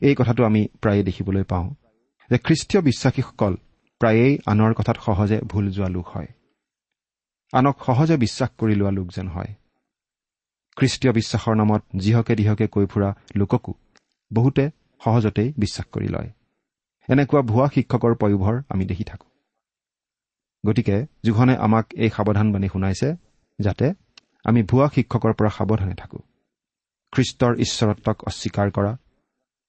এই 0.00 0.14
কথাটো 0.14 0.44
আমি 0.44 0.68
প্ৰায়ে 0.82 1.02
দেখিবলৈ 1.02 1.42
পাওঁ 1.42 1.74
যে 2.30 2.38
খ্ৰীষ্টীয় 2.38 2.82
বিশ্বাসীসকল 2.82 3.56
প্ৰায়েই 4.00 4.38
আনৰ 4.46 4.74
কথাত 4.74 4.96
সহজে 5.00 5.40
ভুল 5.40 5.70
যোৱা 5.70 5.88
লোক 5.88 6.06
হয়। 6.08 6.26
আনক 7.52 7.76
সহজে 7.86 8.16
বিশ্বাস 8.16 8.50
কৰি 8.58 8.74
লোৱা 8.74 8.90
লোক 8.90 9.08
যেন 9.16 9.28
হয়। 9.28 9.54
খ্ৰীষ্টীয় 10.76 11.12
বিশ্বাসৰ 11.12 11.54
নামত 11.54 11.82
যিহকে 11.96 12.36
দিহকে 12.36 12.66
কৈ 12.66 12.86
ফুৰা 12.86 13.14
লোককো 13.36 13.74
বহুতে 14.32 14.70
সহজতেই 15.04 15.52
বিশ্বাস 15.58 15.86
কৰি 15.92 16.08
লয়। 16.08 16.30
এনেকুৱা 17.08 17.42
ভুৱা 17.42 17.68
শিক্ষকৰ 17.74 18.14
পয়োভৰ 18.14 18.62
আমি 18.68 18.84
দেখি 18.86 19.04
থাকোঁ। 19.04 19.30
গতিকে 20.66 21.06
জোখনে 21.24 21.56
আমাক 21.56 21.86
এই 21.94 22.10
সাৱধানবাণী 22.10 22.68
শুনাইছে 22.68 23.16
যাতে 23.58 23.94
আমি 24.44 24.62
ভুৱা 24.62 24.88
শিক্ষকৰ 24.94 25.32
পৰা 25.32 25.48
সাৱধানে 25.48 25.94
থাকোঁ। 25.94 26.18
খ্ৰীষ্টৰ 27.12 27.54
ঈশ্বৰত্বক 27.56 28.24
অস্বীকাৰ 28.24 28.70
কৰা 28.70 28.96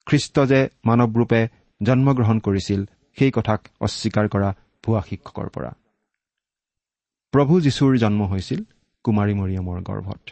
খ্ৰীষ্ট 0.06 0.36
যে 0.40 0.60
মানৱৰূপে 0.84 1.40
জন্মগ্ৰহণ 1.80 2.38
কৰিছিল 2.38 2.80
সেই 3.18 3.30
কথাক 3.30 3.60
অস্বীকাৰ 3.80 4.26
কৰা 4.28 4.50
ভুৱা 4.84 5.00
শিক্ষকৰ 5.08 5.48
পৰা। 5.48 5.70
প্ৰভু 7.32 7.60
যীশুৰ 7.60 7.92
জন্ম 7.98 8.20
হৈছিল 8.22 8.60
কুমাৰী 9.04 9.34
মৰিয়মৰ 9.34 9.78
গৰ্ভত। 9.82 10.22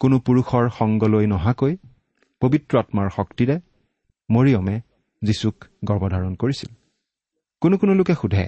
কোনো 0.00 0.16
পুৰুষৰ 0.18 0.64
সংগলৈ 0.78 1.26
নহাকৈ 1.26 1.72
পবিত্ৰ 2.42 2.78
আত্মাৰ 2.78 3.08
শক্তিৰে 3.16 3.56
মৰিয়মে 4.30 4.76
যীশুক 5.22 5.56
গৰ্ভধাৰণ 5.84 6.34
কৰিছিল। 6.34 6.70
কোনো 7.62 7.76
কোনো 7.78 7.92
লোকে 7.94 8.14
সোধে 8.14 8.46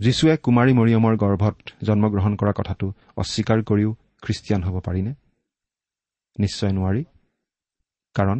যীশুৱে 0.00 0.34
কুমাৰী 0.36 0.72
মৰিয়মৰ 0.72 1.14
গৰ্ভত 1.16 1.56
জন্মগ্ৰহণ 1.82 2.32
কৰা 2.36 2.52
কথাটো 2.52 2.86
অস্বীকাৰ 3.16 3.58
কৰিও 3.62 3.90
খ্ৰীষ্টিয়ান 4.22 4.60
হ'ব 4.66 4.76
পাৰিনে? 4.80 5.12
নিশ্চয় 6.38 6.72
নোৱাৰি 6.72 7.02
কাৰণ 8.14 8.38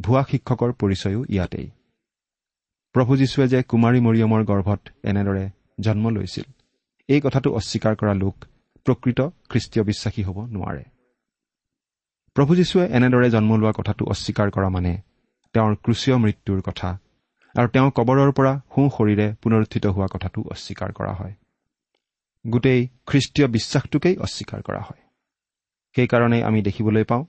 ভুৱা 0.00 0.22
শিক্ষকৰ 0.30 0.72
পৰিচয়ো 0.72 1.24
ইয়াতেই। 1.28 1.68
প্ৰভু 2.94 3.16
যীশুৱে 3.16 3.48
যে 3.48 3.62
কুমাৰী 3.62 4.00
মৰিয়মৰ 4.00 4.42
গৰ্ভত 4.44 4.80
এনেদৰে 5.04 5.50
জন্ম 5.80 6.10
লৈছিল 6.10 6.46
এই 7.08 7.20
কথাটো 7.20 7.48
অস্বীকাৰ 7.52 7.94
কৰা 7.96 8.14
লোক 8.14 8.36
প্ৰকৃত 8.86 9.20
খ্ৰীষ্টীয় 9.50 9.84
বিশ্বাসী 9.84 10.22
হ'ব 10.22 10.38
নোৱাৰে। 10.46 10.84
প্ৰভু 12.34 12.52
যীশুৱে 12.56 12.84
এনেদৰে 12.86 13.30
জন্ম 13.30 13.56
লোৱা 13.56 13.72
কথাটো 13.72 14.04
অস্বীকাৰ 14.04 14.50
কৰা 14.50 14.68
মানে 14.68 14.92
তেওঁৰ 15.54 15.74
ক্ৰুচীয় 15.74 16.16
মৃত্যুৰ 16.16 16.60
কথা 16.60 16.88
আৰু 17.54 17.68
তেওঁ 17.68 17.90
কবৰৰ 17.90 18.32
পৰা 18.32 18.52
সোঁ 18.74 18.88
শৰীৰে 18.98 19.26
পুনৰুত্থিত 19.42 19.86
হোৱা 19.86 20.08
কথাটো 20.12 20.40
অস্বীকাৰ 20.42 20.92
কৰা 20.92 21.12
হয়। 21.12 21.34
গোটেই 22.46 22.88
খ্ৰীষ্টীয় 23.06 23.48
বিশ্বাসটোকেই 23.48 24.16
অস্বীকাৰ 24.16 24.62
কৰা 24.62 24.80
হয়। 24.80 25.02
সেইকাৰণেই 25.96 26.42
আমি 26.42 26.62
দেখিবলৈ 26.62 27.04
পাওঁ 27.04 27.24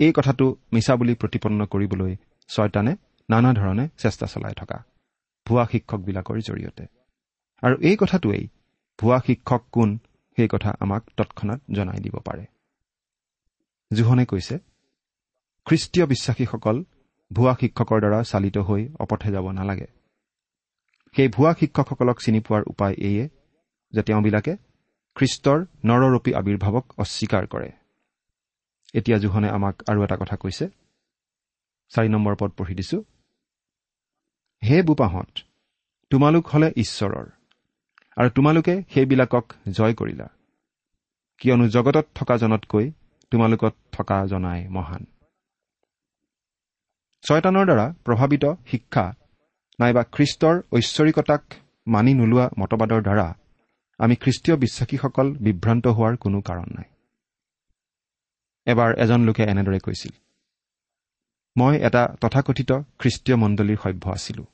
এই 0.00 0.12
কথাটো 0.16 0.46
মিছা 0.72 0.94
বুলি 0.96 1.14
প্ৰতিপন্ন 1.14 1.60
কৰিবলৈ 1.72 2.12
ছয়তানে 2.50 2.92
নানা 3.28 3.50
ধৰণে 3.52 3.84
চেষ্টা 4.02 4.26
চলাই 4.26 4.54
থকা 4.60 4.78
ভুৱা 5.46 5.64
শিক্ষকবিলাকৰ 5.72 6.36
জৰিয়তে। 6.48 6.84
আৰু 7.62 7.76
এই 7.88 7.96
কথাটোৱেই 7.96 8.44
ভুৱা 8.98 9.18
শিক্ষক 9.26 9.62
কোন 9.72 9.90
সেই 10.38 10.48
কথা 10.48 10.70
আমাক 10.80 11.02
তৎক্ষণাত 11.16 11.60
জনাই 11.72 12.00
দিব 12.00 12.16
পাৰে। 12.18 12.44
জোহনে 13.90 14.24
কৈছে 14.24 14.54
খ্ৰীষ্টীয় 15.66 16.06
বিশ্বাসীসকল 16.06 16.76
ভুৱা 17.30 17.54
শিক্ষকৰ 17.60 17.98
দ্বাৰা 18.00 18.20
চালিত 18.22 18.56
হৈ 18.58 18.82
অপথে 18.98 19.28
যাব 19.32 19.46
নালাগে। 19.50 19.88
সেই 21.14 21.28
ভুৱা 21.28 21.52
শিক্ষকসকলক 21.54 22.16
চিনি 22.24 22.40
পোৱাৰ 22.40 22.62
উপায় 22.66 22.94
এইয়ে 23.08 23.24
যে 23.92 24.02
তেওঁবিলাকে 24.02 24.52
খ্ৰীষ্টৰ 25.16 25.58
নৰৰূপী 25.84 26.30
আৱিৰ্ভাৱক 26.40 26.84
অস্বীকাৰ 27.02 27.44
কৰে। 27.46 27.70
এতিয়া 28.94 29.18
জোহনে 29.18 29.48
আমাক 29.50 29.76
আৰু 29.90 29.98
এটা 30.04 30.16
কথা 30.16 30.36
কৈছে। 30.36 30.64
চাৰি 31.92 32.08
নম্বৰ 32.08 32.34
পদ 32.40 32.50
পঢ়ি 32.58 32.74
দিছো। 32.74 32.98
হে 34.62 34.76
বোপাহঁত 34.82 35.30
তোমালোক 36.10 36.44
হলে 36.52 36.68
ঈশ্বৰৰ 36.76 37.26
আৰু 38.16 38.28
তোমালোকে 38.36 38.74
সেইবিলাকক 38.92 39.46
জয় 39.70 39.94
কৰিলা। 39.94 40.28
কিয়নো 41.40 41.66
জগতত 41.68 42.06
থকা 42.14 42.34
জনতকৈ 42.36 42.86
তোমালোকত 43.32 43.74
থকা 43.92 44.16
জনাই 44.26 44.60
মহান। 44.68 45.02
ছয়তানৰ 47.24 47.64
দ্বাৰা 47.64 47.86
প্ৰভাৱিত 48.04 48.44
শিক্ষা 48.70 49.04
নাইবা 49.78 50.02
খ্ৰীষ্টৰ 50.14 50.56
ঐশ্বৰিকতাক 50.72 51.42
মানি 51.86 52.12
নোলোৱা 52.14 52.46
মতবাদৰ 52.58 53.00
দ্বাৰা 53.02 53.28
আমি 54.00 54.14
খ্ৰীষ্টীয় 54.22 54.56
বিশ্বাসীসকল 54.56 55.26
বিভ্ৰান্ত 55.44 55.84
হোৱাৰ 55.86 56.14
কোনো 56.16 56.38
কাৰণ 56.40 56.68
নাই। 56.76 56.88
এবাৰ 58.72 58.90
এজন 58.98 59.20
লোকে 59.20 59.42
এনেদৰে 59.42 59.78
কৈছিল 59.78 60.12
মই 61.56 61.74
এটা 61.86 62.02
তথাকথিত 62.20 62.72
খ্ৰীষ্টীয় 62.98 63.36
মণ্ডলীৰ 63.36 63.78
সভ্য 63.82 64.04
আছিলো। 64.10 64.44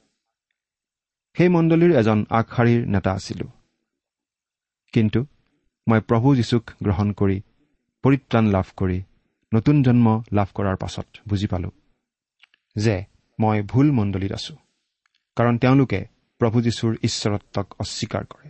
সেই 1.36 1.48
মণ্ডলীৰ 1.48 1.92
এজন 1.98 2.18
আগশাৰীৰ 2.30 2.82
নেতা 2.86 3.10
আছিলো। 3.12 3.46
কিন্তু 4.92 5.20
মই 5.86 6.00
প্ৰভু 6.00 6.36
যীশুক 6.36 6.64
গ্ৰহণ 6.82 7.12
কৰি 7.12 7.38
পৰিত্ৰাণ 8.02 8.44
লাভ 8.46 8.66
কৰি 8.76 8.98
নতুন 9.54 9.82
জন্ম 9.82 10.06
লাভ 10.32 10.48
কৰাৰ 10.54 10.76
পাছত 10.76 11.06
বুজি 11.28 11.46
পালো 11.46 11.70
যে 12.76 12.96
মই 13.40 13.62
ভুল 13.62 13.90
মণ্ডলীত 13.90 14.32
আছো 14.32 14.54
কাৰণ 15.36 15.58
তেওঁলোকে 15.58 16.00
প্ৰভু 16.40 16.62
যীশুৰ 16.62 16.92
ঈশ্বৰত্বক 17.02 17.66
অস্বীকাৰ 17.78 18.24
কৰে। 18.24 18.48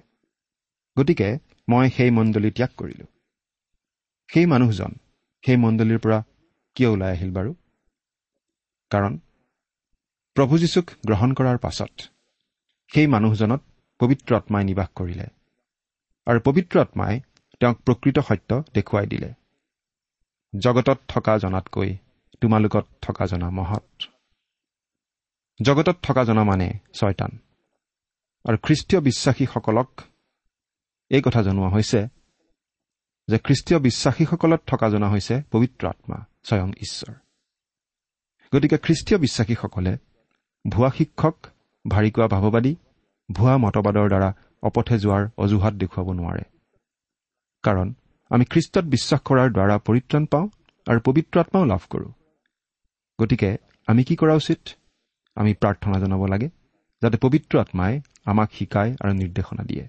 গতিকে 0.98 1.28
মই 1.68 1.90
সেই 1.90 2.10
মণ্ডলী 2.10 2.50
ত্যাগ 2.50 2.70
কৰিলো। 2.76 3.06
সেই 4.34 4.46
মানুহজন 4.46 4.92
সেই 5.46 5.56
মণ্ডলীৰ 5.56 5.98
পৰা 5.98 6.18
কিয় 6.74 6.88
ওলাই 6.88 7.10
আহিল 7.10 7.30
বাৰু? 7.32 7.54
কাৰণ 8.90 9.18
প্ৰভু 10.36 10.58
যীশুক 10.58 10.86
গ্ৰহণ 11.06 11.30
কৰাৰ 11.34 11.58
পাছত 11.58 11.94
সেই 12.92 13.06
মানুহজনত 13.06 13.62
পবিত্ৰ 14.00 14.36
আত্মাই 14.36 14.64
নিবাস 14.64 14.88
কৰিলে 14.94 15.26
আৰু 16.26 16.40
পবিত্ৰ 16.40 16.80
আত্মাই 16.80 17.20
তেওঁক 17.60 17.76
প্ৰকৃত 17.82 18.18
সত্য 18.18 18.50
দেখুৱাই 18.74 19.06
দিলে। 19.06 19.30
জগতত 20.58 20.98
থকা 21.08 21.38
জনাতকৈ 21.38 21.96
তোমালোকত 22.40 22.86
থকা 23.02 23.26
জনা 23.26 23.50
মহৎ। 23.50 24.02
জগতত 25.62 25.96
থকা 26.02 26.24
জনা 26.24 26.44
মানে 26.44 26.68
ছয়তান। 26.94 27.32
আৰু 28.44 28.56
খ্ৰীষ্টীয় 28.62 29.00
বিশ্বাসীসকলক 29.00 30.00
এই 31.08 31.22
কথা 31.22 31.42
জনোৱা 31.42 31.68
হৈছে 31.68 32.08
যে 33.28 33.38
খ্ৰীষ্টীয় 33.38 33.80
বিশ্বাসীসকলত 33.80 34.60
থকা 34.66 34.88
জনা 34.88 35.08
হৈছে 35.08 35.42
পবিত্ৰ 35.52 35.88
আত্মা 35.88 36.26
স্বয়ং 36.44 36.70
ঈশ্বৰ। 36.70 37.14
গতিকে 38.52 38.78
খ্ৰীষ্টীয় 38.78 39.18
বিশ্বাসীসকলে 39.20 39.98
ভুৱা 40.68 40.90
শিক্ষক 40.90 41.36
ভাৰী 41.88 42.10
কোৱা 42.10 42.28
ভাৱবাদী 42.28 42.76
ভুৱা 43.32 43.56
মতবাদৰ 43.56 44.08
দ্বাৰা 44.08 44.34
অপথে 44.62 44.98
যোৱাৰ 44.98 45.28
অজুহাত 45.36 45.74
দেখুৱাব 45.74 46.12
নোৱাৰে। 46.12 46.42
কাৰণ 47.62 47.94
আমি 48.30 48.44
খ্ৰীষ্টত 48.44 48.84
বিশ্বাস 48.84 49.20
কৰাৰ 49.24 49.52
দ্বাৰা 49.52 49.78
পৰিত্ৰাণ 49.78 50.26
পাওঁ 50.26 50.48
আৰু 50.86 51.00
পবিত্ৰ 51.00 51.40
আত্মাও 51.40 51.64
লাভ 51.64 51.82
কৰোঁ। 51.90 52.12
গতিকে 53.20 53.56
আমি 53.86 54.04
কি 54.04 54.16
কৰা 54.16 54.34
উচিত? 54.34 54.68
আমি 55.34 55.54
প্ৰাৰ্থনা 55.54 56.00
জনাব 56.00 56.26
লাগে 56.26 56.48
যাতে 57.02 57.16
পবিত্ৰ 57.16 57.58
আত্মাই 57.58 58.00
আমাক 58.24 58.52
শিকায় 58.52 58.92
আৰু 59.00 59.12
নিৰ্দেশনা 59.12 59.62
দিয়ে। 59.64 59.88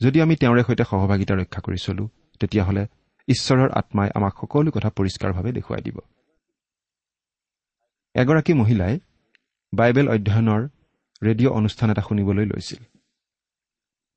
যদি 0.00 0.22
আমি 0.22 0.36
তেওঁৰে 0.36 0.62
সৈতে 0.64 0.84
সহভাগিতা 0.84 1.34
ৰক্ষা 1.34 1.60
কৰি 1.60 1.76
চলো 1.76 2.08
তেতিয়াহ'লে 2.44 2.84
ঈশ্বৰৰ 3.28 3.70
আত্মাই 3.80 4.08
আমাক 4.18 4.32
সকলো 4.40 4.70
কথা 4.76 4.90
পৰিষ্কাৰভাৱে 4.98 5.50
দেখুৱাই 5.58 5.82
দিব। 5.86 5.98
এগৰাকী 8.14 8.52
মহিলাই 8.60 8.94
বাইবেল 9.72 10.06
অধ্যয়নৰ 10.14 10.62
ৰেডিঅ' 11.22 11.54
অনুষ্ঠান 11.58 11.88
এটা 11.90 12.02
শুনিবলৈ 12.08 12.46
লৈছিল। 12.52 12.80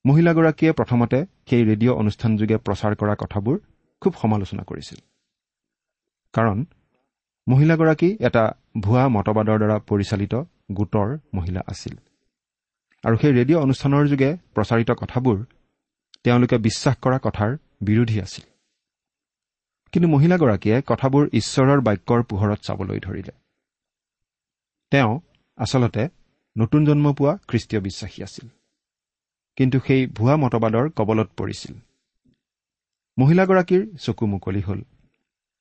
মহিলাগৰাকীয়ে 0.06 0.72
প্ৰথমতে 0.72 1.20
সেই 1.50 1.64
ৰেডিঅ' 1.70 2.00
অনুষ্ঠানযোগে 2.02 2.58
প্ৰচাৰ 2.58 2.94
কৰা 2.96 3.16
কথাবোৰ 3.22 3.56
খুব 4.02 4.14
সমালোচনা 4.22 4.64
কৰিছিল। 4.64 5.00
কাৰণ 6.34 6.58
মহিলাগৰাকী 7.48 8.10
এটা 8.28 8.44
ভুৱা 8.80 9.04
মতবাদৰ 9.16 9.58
দ্বাৰা 9.62 9.78
পৰিচালিত 9.90 10.34
গোটৰ 10.72 11.10
মহিলা 11.34 11.62
আছিল। 11.68 11.96
আৰু 13.04 13.16
সেই 13.18 13.34
ৰেডিঅ' 13.38 13.64
অনুষ্ঠানৰ 13.66 14.04
যোগে 14.08 14.30
প্ৰচাৰিত 14.56 14.90
কথাবোৰ 14.92 15.38
তেওঁলোকে 16.24 16.58
বিশ্বাস 16.58 16.96
কৰা 17.04 17.20
কথাৰ 17.24 17.52
বিৰোধী 17.82 18.22
আছিল। 18.22 18.46
কিন্তু 19.92 20.10
মহিলাগৰাকীয়ে 20.10 20.82
কথাবোৰ 20.88 21.30
ঈশ্বৰৰ 21.34 21.82
বাক্যৰ 21.82 22.24
পোহৰত 22.24 22.60
চাবলৈ 22.60 23.00
ধৰিলে। 23.00 23.32
তেওঁ 24.92 25.20
আচলতে 25.58 26.10
নতুন 26.58 26.86
জন্ম 26.86 27.14
পোৱা 27.14 27.38
খ্ৰীষ্টীয় 27.48 27.82
বিশ্বাসী 27.82 28.24
আছিল। 28.24 28.50
কিন্তু 29.56 29.80
সেই 29.88 30.08
ভুৱা 30.08 30.36
মতবাদৰ 30.36 30.90
কবলত 30.90 31.30
পৰিছিল। 31.38 31.76
মহিলাগৰাকীৰ 33.20 33.98
চকু 33.98 34.26
মুকলি 34.26 34.62
হ'ল 34.62 34.82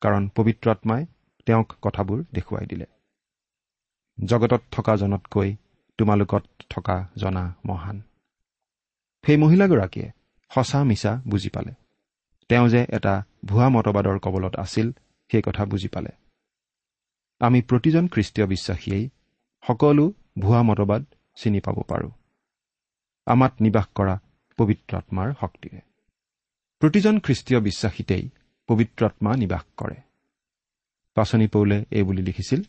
কাৰণ 0.00 0.28
পবিত্ৰ 0.28 0.70
আত্মাই 0.70 1.06
তেওঁক 1.46 1.72
কথাবোৰ 1.82 2.24
দেখুৱাই 2.32 2.66
দিলে। 2.66 2.86
জগতত 4.24 4.62
থকা 4.70 4.96
জনতকৈ 4.96 5.56
তোমালোকত 5.98 6.44
থকা 6.70 7.08
জনা 7.16 7.54
মহান। 7.66 8.02
সেই 9.26 9.36
মহিলাগৰাকীয়ে 9.36 10.12
সঁচা 10.54 10.84
মিছা 10.84 11.22
বুজি 11.28 11.50
পালে। 11.50 11.85
তেওঁ 12.50 12.68
যে 12.68 12.86
এটা 12.88 13.14
ভুৱা 13.44 13.68
মতবাদৰ 13.68 14.18
কবলত 14.18 14.54
আছিল 14.56 14.92
সেই 15.30 15.42
কথা 15.46 15.64
বুজি 15.64 15.88
পালে। 15.88 16.12
আমি 17.40 17.62
প্ৰতিজন 17.62 18.08
খ্ৰীষ্টীয় 18.08 18.46
বিশ্বাসীয়েই 18.46 19.08
সকলো 19.64 20.12
ভুৱা 20.38 20.62
মতবাদ 20.62 21.02
চিনি 21.34 21.60
পাব 21.60 21.82
পাৰোঁ। 21.88 22.10
আমাত 23.26 23.52
নিবাস 23.60 23.86
কৰা 23.94 24.14
পবিত্ৰ 24.58 24.96
আত্মাৰ 24.96 25.28
শক্তিৰে 25.40 25.80
প্ৰতিজন 26.82 27.20
খ্ৰীষ্টীয় 27.20 27.60
বিশ্বাসীতেই 27.60 28.24
পবিত্ৰ 28.68 29.06
আত্মা 29.06 29.36
নিবাস 29.36 29.64
কৰে। 29.76 29.98
পাচনি 31.14 31.46
পৌলে 31.46 31.84
এই 31.90 32.02
বুলি 32.02 32.22
লিখিছিল 32.22 32.62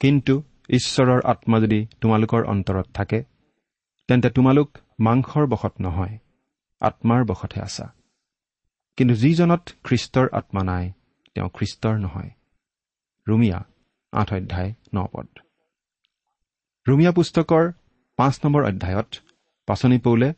কিন্তু 0.00 0.42
ঈশ্বৰৰ 0.68 1.20
আত্মা 1.24 1.56
যদি 1.60 1.86
তোমালোকৰ 2.00 2.42
অন্তৰত 2.44 2.86
থাকে 2.94 3.18
তেন্তে 4.08 4.30
তোমালোক 4.30 4.68
মাংসৰ 5.00 5.44
বশত 5.46 5.74
নহয় 5.80 6.18
আত্মাৰ 6.80 7.24
বশতহে 7.24 7.62
আছা। 7.62 7.86
কিন্তু 8.98 9.14
যিজনত 9.14 9.62
খ্ৰীষ্টৰ 9.84 10.26
আত্মা 10.32 10.62
নাই 10.64 10.92
তেওঁ 11.34 11.48
খ্ৰীষ্টৰ 11.48 11.94
নহয়। 11.98 12.30
ৰুমিয়া 13.28 13.58
আঠ 14.12 14.32
অধ্যায় 14.32 14.72
ন 14.94 14.98
পদ। 15.12 15.28
ৰুমিয়া 16.86 17.12
পুস্তকৰ 17.12 17.64
পাঁচ 18.16 18.34
নম্বৰ 18.44 18.62
অধ্যায়ত 18.64 19.10
পাচনি 19.66 19.98
পৌলে 19.98 20.32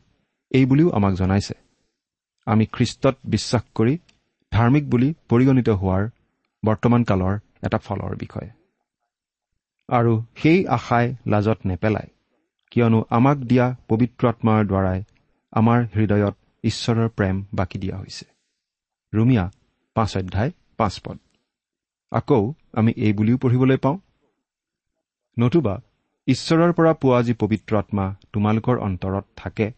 এই 0.51 0.65
বুলিও 0.65 0.89
আমাক 0.89 1.13
জনাইছে 1.13 1.53
আমি 2.45 2.65
খ্ৰীষ্টত 2.65 3.15
বিশ্বাস 3.25 3.63
কৰি 3.75 3.97
ধাৰ্মিক 4.51 4.89
বুলি 4.89 5.13
পৰিগণিত 5.29 5.69
হোৱাৰ 5.69 6.03
বৰ্তমান 6.65 7.03
কালৰ 7.03 7.35
এটা 7.63 7.77
ফলৰ 7.77 8.13
বিষয়ে। 8.15 8.49
আৰু 9.89 10.13
সেই 10.35 10.67
আশাই 10.67 11.15
লাজত 11.27 11.59
নেপেলায় 11.65 12.09
কিয়নো 12.71 12.99
আমাক 13.09 13.37
দিয়া 13.37 13.75
পবিত্ৰ 13.87 14.23
আত্মাৰ 14.27 14.61
দ্বাৰাই 14.65 14.99
আমাৰ 15.51 15.79
হৃদয়ত 15.95 16.35
ঈশ্বৰৰ 16.63 17.09
প্ৰেম 17.09 17.35
বাকি 17.53 17.77
দিয়া 17.79 17.97
হৈছে। 17.97 18.30
ৰুমিয়া 19.13 19.51
পাঁচ 19.93 20.17
অধ্যায় 20.17 20.51
পাঁচ 20.77 20.99
পদ। 20.99 21.17
আকৌ 22.11 22.53
আমি 22.73 22.91
এই 22.97 23.13
বুলিও 23.13 23.37
পঢ়িবলৈ 23.37 23.77
পাওঁ। 23.77 23.97
নতুবা 25.39 25.81
ঈশ্বৰৰ 26.27 26.73
পৰা 26.73 26.93
পোৱা 26.93 27.21
যি 27.21 27.33
পবিত্ৰ 27.33 27.77
আত্মা 27.77 28.15
তোমালোকৰ 28.33 28.77
অন্তৰত 28.77 29.25
থাকে 29.35 29.71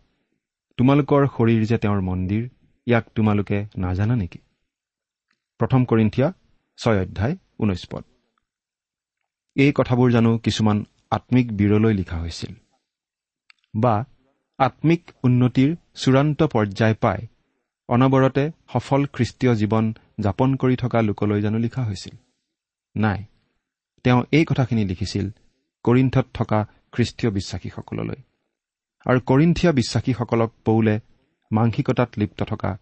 তোমালোকৰ 0.78 1.28
শৰীৰ 1.28 1.65
যে 1.65 1.78
তেওঁৰ 1.78 2.02
মন্দিৰ 2.02 2.43
ইয়াক 2.88 3.06
তোমালোকে 3.15 3.65
নাজানা 3.78 4.15
নেকি? 4.15 4.39
প্ৰথম 5.60 5.86
কৰিন্ঠিয়া 5.86 6.34
ছয় 6.78 7.02
অধ্যায় 7.02 7.36
ঊনৈছ 7.60 7.84
পদ। 7.91 8.04
এই 9.56 9.72
কথাবোৰ 9.76 10.12
জানো 10.12 10.38
কিছুমান 10.38 10.86
আত্মিক 11.12 11.52
বীৰলৈ 11.52 11.93
লিখা 11.93 12.17
হৈছিল। 12.19 12.54
বা 13.76 14.06
আত্মিক 14.58 15.12
উন্নতিৰ 15.24 15.76
চূড়ান্ত 15.96 16.43
পৰ্যায় 16.43 16.96
পাই 17.02 17.28
অনবৰতে 17.93 18.51
সফল 18.73 19.06
খ্ৰীষ্টীয় 19.06 19.53
জীৱন 19.56 19.93
যাপন 20.19 20.56
কৰি 20.56 20.75
থকা 20.75 21.01
লোকলৈ 21.01 21.41
জানো 21.41 21.58
লিখা 21.58 21.84
হৈছিল। 21.84 22.15
নাই 22.95 23.23
তেওঁ 24.03 24.23
এই 24.32 24.45
কথাখিনি 24.45 24.86
লিখিছিল 24.86 25.29
কৰিণ্ঠত 25.84 26.25
থকা 26.34 26.60
খ্ৰীষ্টীয় 26.91 27.32
বিশ্বাসীসকললৈ। 27.34 28.19
আৰু 29.06 29.19
কৰিন্থিয়া 29.19 29.71
বিশ্বাসীসকলক 29.71 30.51
পৌলে 30.65 30.99
মাংসিকতাত 31.51 32.10
লিপ্ত 32.17 32.43
থকা 32.43 32.77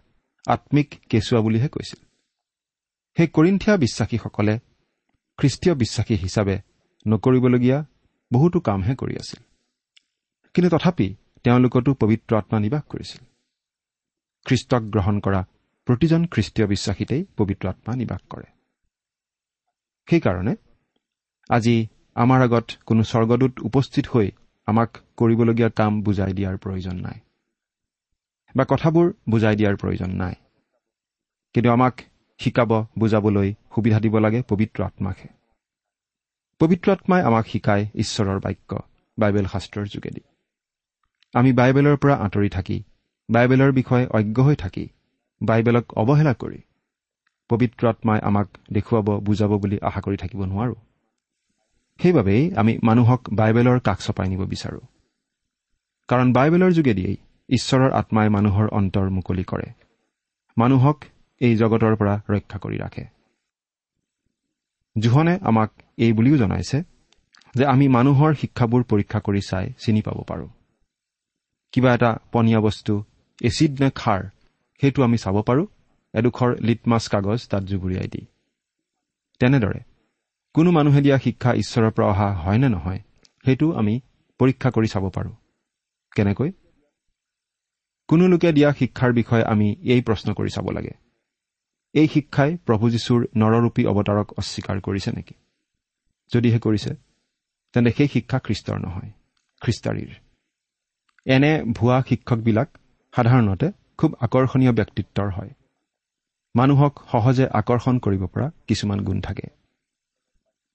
আত্মিক 0.47 0.89
কেঁচুৱা 1.09 1.41
বুলিহে 1.41 1.67
কৈছিল। 1.67 2.05
সেই 3.17 3.27
কৰিন্থিয়া 3.27 3.77
বিশ্বাসীসকলে 3.77 4.59
খ্ৰীষ্টীয় 5.37 5.75
বিশ্বাসী 5.75 6.15
হিচাপে 6.15 6.55
নকৰিবলগীয়া 7.07 7.85
বহুতো 8.33 8.59
কামহে 8.59 8.95
কৰি 8.95 9.15
আছিল। 9.15 9.41
কিন্তু 10.53 10.77
তথাপি 10.77 11.15
তেওঁলোকতো 11.43 11.93
পবিত্ৰ 11.93 12.31
আত্মা 12.37 12.59
নিবাস 12.59 12.83
কৰিছিল। 12.89 13.30
খ্ৰীষ্টক 14.45 14.83
গ্ৰহণ 14.83 15.19
কৰা 15.19 15.41
প্ৰতিজন 15.87 16.21
খ্ৰীষ্টীয় 16.25 16.67
বিশ্বাসীতেই 16.67 17.25
পবিত্ৰ 17.37 17.65
আত্মা 17.69 17.95
নিবাস 17.95 18.21
কৰে। 18.29 18.47
সেইকাৰণে 20.07 20.53
আজি 21.49 21.75
আমাৰ 22.15 22.39
আগত 22.41 22.67
কোনো 22.85 23.01
স্বৰ্গদূত 23.03 23.53
উপস্থিত 23.59 24.05
হৈ 24.07 24.27
আমাক 24.67 24.89
কৰিবলগীয়া 25.17 25.69
কাম 25.69 26.01
বুজাই 26.01 26.33
দিয়াৰ 26.33 26.57
প্ৰয়োজন 26.57 26.95
নাই 26.95 27.19
বা 28.55 28.63
কথাবোৰ 28.69 29.07
বুজাই 29.29 29.55
দিয়াৰ 29.55 29.75
প্ৰয়োজন 29.75 30.11
নাই। 30.15 30.35
কিন্তু 31.53 31.69
আমাক 31.71 32.01
শিকাব 32.39 32.71
বুজাবলৈ 32.99 33.49
সুবিধা 33.75 33.99
দিব 33.99 34.15
লাগে 34.17 34.39
পবিত্ৰ 34.41 34.83
আত্মাকহে। 34.83 35.29
পবিত্ৰ 36.59 36.91
আত্মাই 36.91 37.21
আমাক 37.21 37.45
শিকায় 37.47 37.85
ঈশ্বৰৰ 37.95 38.39
বাক্য 38.39 38.71
বাইবেল 39.17 39.45
শাস্ত্ৰৰ 39.45 39.85
যোগেদি। 39.87 40.23
আমি 41.33 41.51
বাইবেলৰ 41.53 41.97
পৰা 41.97 42.15
আঁতৰি 42.15 42.49
থাকি 42.49 42.77
বাইবেলৰ 43.31 43.71
বিষয়ে 43.71 44.05
অজ্ঞ 44.07 44.37
হৈ 44.41 44.55
থাকি 44.55 44.85
বাইবেলক 45.41 45.85
অৱহেলা 45.93 46.33
কৰি 46.33 46.59
পবিত্ৰ 47.49 47.87
আত্মাই 47.87 48.19
আমাক 48.19 48.47
দেখুৱাব 48.73 49.07
বুজাব 49.19 49.51
বুলি 49.57 49.77
আশা 49.81 50.01
কৰি 50.01 50.17
থাকিব 50.17 50.41
নোৱাৰো। 50.43 50.75
সেইবাবেই 51.99 52.43
আমি 52.55 52.79
মানুহক 52.83 53.21
বাইবেলৰ 53.33 53.79
কাষ 53.79 53.99
চপাই 54.05 54.27
নিব 54.29 54.41
বিচাৰো। 54.45 54.81
কাৰণ 56.09 56.27
বাইবেলৰ 56.31 56.71
যোগেদিয়েই 56.71 57.17
ঈশ্বৰৰ 57.49 57.91
আত্মাই 57.91 58.29
মানুহৰ 58.29 58.67
অন্তৰ 58.67 59.09
মুকলি 59.09 59.43
কৰে। 59.43 59.67
মানুহক 60.57 60.97
এই 61.41 61.55
জগতৰ 61.55 61.95
পৰা 61.95 62.15
ৰক্ষা 62.29 62.57
কৰি 62.59 62.77
ৰাখে। 62.77 63.03
জোহনে 64.97 65.39
আমাক 65.41 65.69
এই 65.97 66.13
বুলিও 66.13 66.37
জনাইছে 66.37 66.83
যে 67.55 67.65
আমি 67.65 67.87
মানুহৰ 67.87 68.31
শিক্ষাবোৰ 68.33 68.83
পৰীক্ষা 68.83 69.19
কৰি 69.19 69.41
চাই 69.49 69.73
চিনি 69.77 70.01
পাব 70.01 70.17
পাৰোঁ। 70.27 70.49
কিবা 71.71 71.93
এটা 71.93 72.19
পনীয়া 72.31 72.59
বস্তু 72.59 72.93
এচিড 73.41 73.71
নে 73.81 73.89
খাৰ 73.95 74.21
সেইটো 74.81 74.99
আমি 75.03 75.17
চাব 75.17 75.35
পাৰোঁ। 75.41 75.65
এডোখৰ 76.13 76.49
লিটমাছ 76.61 77.03
কাগজ 77.07 77.39
তাত 77.47 77.63
জুগুৰিয়াই 77.63 78.07
দি। 78.07 78.21
তেনেদৰে 79.41 79.81
কোনো 80.55 80.71
মানুহে 80.71 81.01
দিয়া 81.01 81.17
শিক্ষা 81.17 81.51
ঈশ্বৰৰ 81.53 81.91
পৰা 81.91 82.07
অহা 82.07 82.27
হয় 82.43 82.57
নে 82.57 82.69
নহয় 82.69 82.99
সেইটো 83.45 83.67
আমি 83.71 83.93
পৰীক্ষা 84.39 84.69
কৰি 84.69 84.87
চাব 84.87 85.05
পাৰোঁ। 85.09 85.35
কেনেকৈ? 86.15 86.51
কোনো 88.09 88.27
লোকে 88.27 88.49
দিয়া 88.51 88.69
শিক্ষাৰ 88.71 89.11
বিষয়ে 89.13 89.43
আমি 89.43 89.67
এই 89.83 90.01
প্ৰশ্ন 90.01 90.33
কৰি 90.33 90.49
চাব 90.49 90.67
লাগে। 90.69 90.93
এই 91.93 92.07
শিক্ষাই 92.07 92.51
প্ৰভু 92.65 92.85
যীশুৰ 92.89 93.21
নৰৰূপী 93.37 93.83
অৱতাৰক 93.85 94.27
অস্বীকাৰ 94.37 94.77
কৰিছে 94.81 95.11
নেকি? 95.11 95.35
যদিহে 96.31 96.59
কৰিছে 96.59 96.91
তেন্তে 97.73 97.91
সেই 97.91 98.07
শিক্ষা 98.07 98.37
খ্ৰীষ্টৰ 98.39 98.77
নহয় 98.79 99.09
খ্ৰীষ্টাৰীৰ। 99.61 100.11
এনে 101.25 101.51
ভুৱা 101.63 101.97
শিক্ষকবিলাক 102.09 102.69
সাধাৰণতে 103.13 103.71
খুব 103.97 104.13
আকৰ্ষণীয় 104.19 104.71
ব্যক্তিত্বৰ 104.71 105.29
হয়। 105.29 105.51
মানুহক 106.55 106.93
সহজে 107.11 107.45
আকৰ্ষণ 107.47 107.99
কৰিব 107.99 108.25
পৰা 108.25 108.51
কিছুমান 108.67 109.01
গুণ 109.01 109.21
থাকে। 109.21 109.47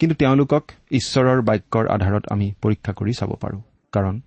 কিন্তু 0.01 0.15
তেওঁলোকক 0.17 0.65
ঈশ্বৰৰ 0.91 1.43
বাক্যৰ 1.43 1.87
আধাৰত 1.89 2.25
আমি 2.31 2.53
পৰীক্ষা 2.63 2.93
কৰি 2.93 3.13
চাব 3.13 3.31
পাৰোঁ 3.41 3.61
কাৰণ 3.93 4.21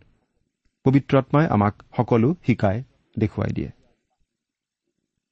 পবিত্ৰত্মাই 0.86 1.46
আমাক 1.48 1.84
সকলো 1.98 2.36
শিকাই 2.46 2.84
দেখুৱাই 3.18 3.52
দিয়ে। 3.52 3.70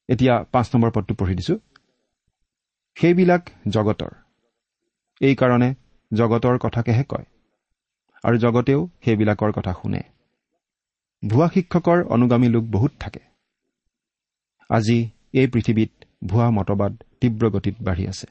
এতিয়া 0.09 0.43
পাঁচ 0.51 0.75
নম্বৰ 0.75 0.91
পদটো 0.91 1.13
পঢ়ি 1.15 1.35
দিছো। 1.35 1.55
সেইবিলাক 2.97 3.49
জগতৰ। 3.67 4.11
এইকাৰণে 5.21 5.69
জগতৰ 6.11 6.57
কথাকেহে 6.57 7.03
কয়। 7.03 7.25
আৰু 8.23 8.37
জগতেও 8.37 8.89
সেইবিলাকৰ 9.05 9.51
কথা 9.51 9.73
শুনে। 9.73 10.01
ভুৱা 11.27 11.47
শিক্ষকৰ 11.47 12.03
অনুগামী 12.03 12.47
লোক 12.47 12.63
বহুত 12.63 12.91
থাকে। 12.99 13.19
আজি 14.69 15.09
এই 15.33 15.47
পৃথিৱীত 15.47 15.91
ভুৱা 16.23 16.49
মতবাদ 16.49 16.93
তীব্ৰ 17.21 17.49
গতিত 17.49 17.75
বাঢ়ি 17.81 18.07
আছে। 18.07 18.27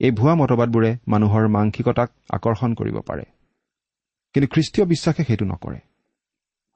এই 0.00 0.10
ভুৱা 0.10 0.34
মতবাদবোৰে 0.34 0.98
মানুহৰ 1.06 1.48
মাংসিকতাক 1.48 2.10
আকৰ্ষণ 2.30 2.74
কৰিব 2.74 2.96
পাৰে। 3.00 3.24
কিন্তু 4.34 4.48
খ্ৰীষ্টীয় 4.54 4.86
বিশ্বাসে 4.86 5.24
সেইটো 5.24 5.44
নকৰে। 5.44 5.78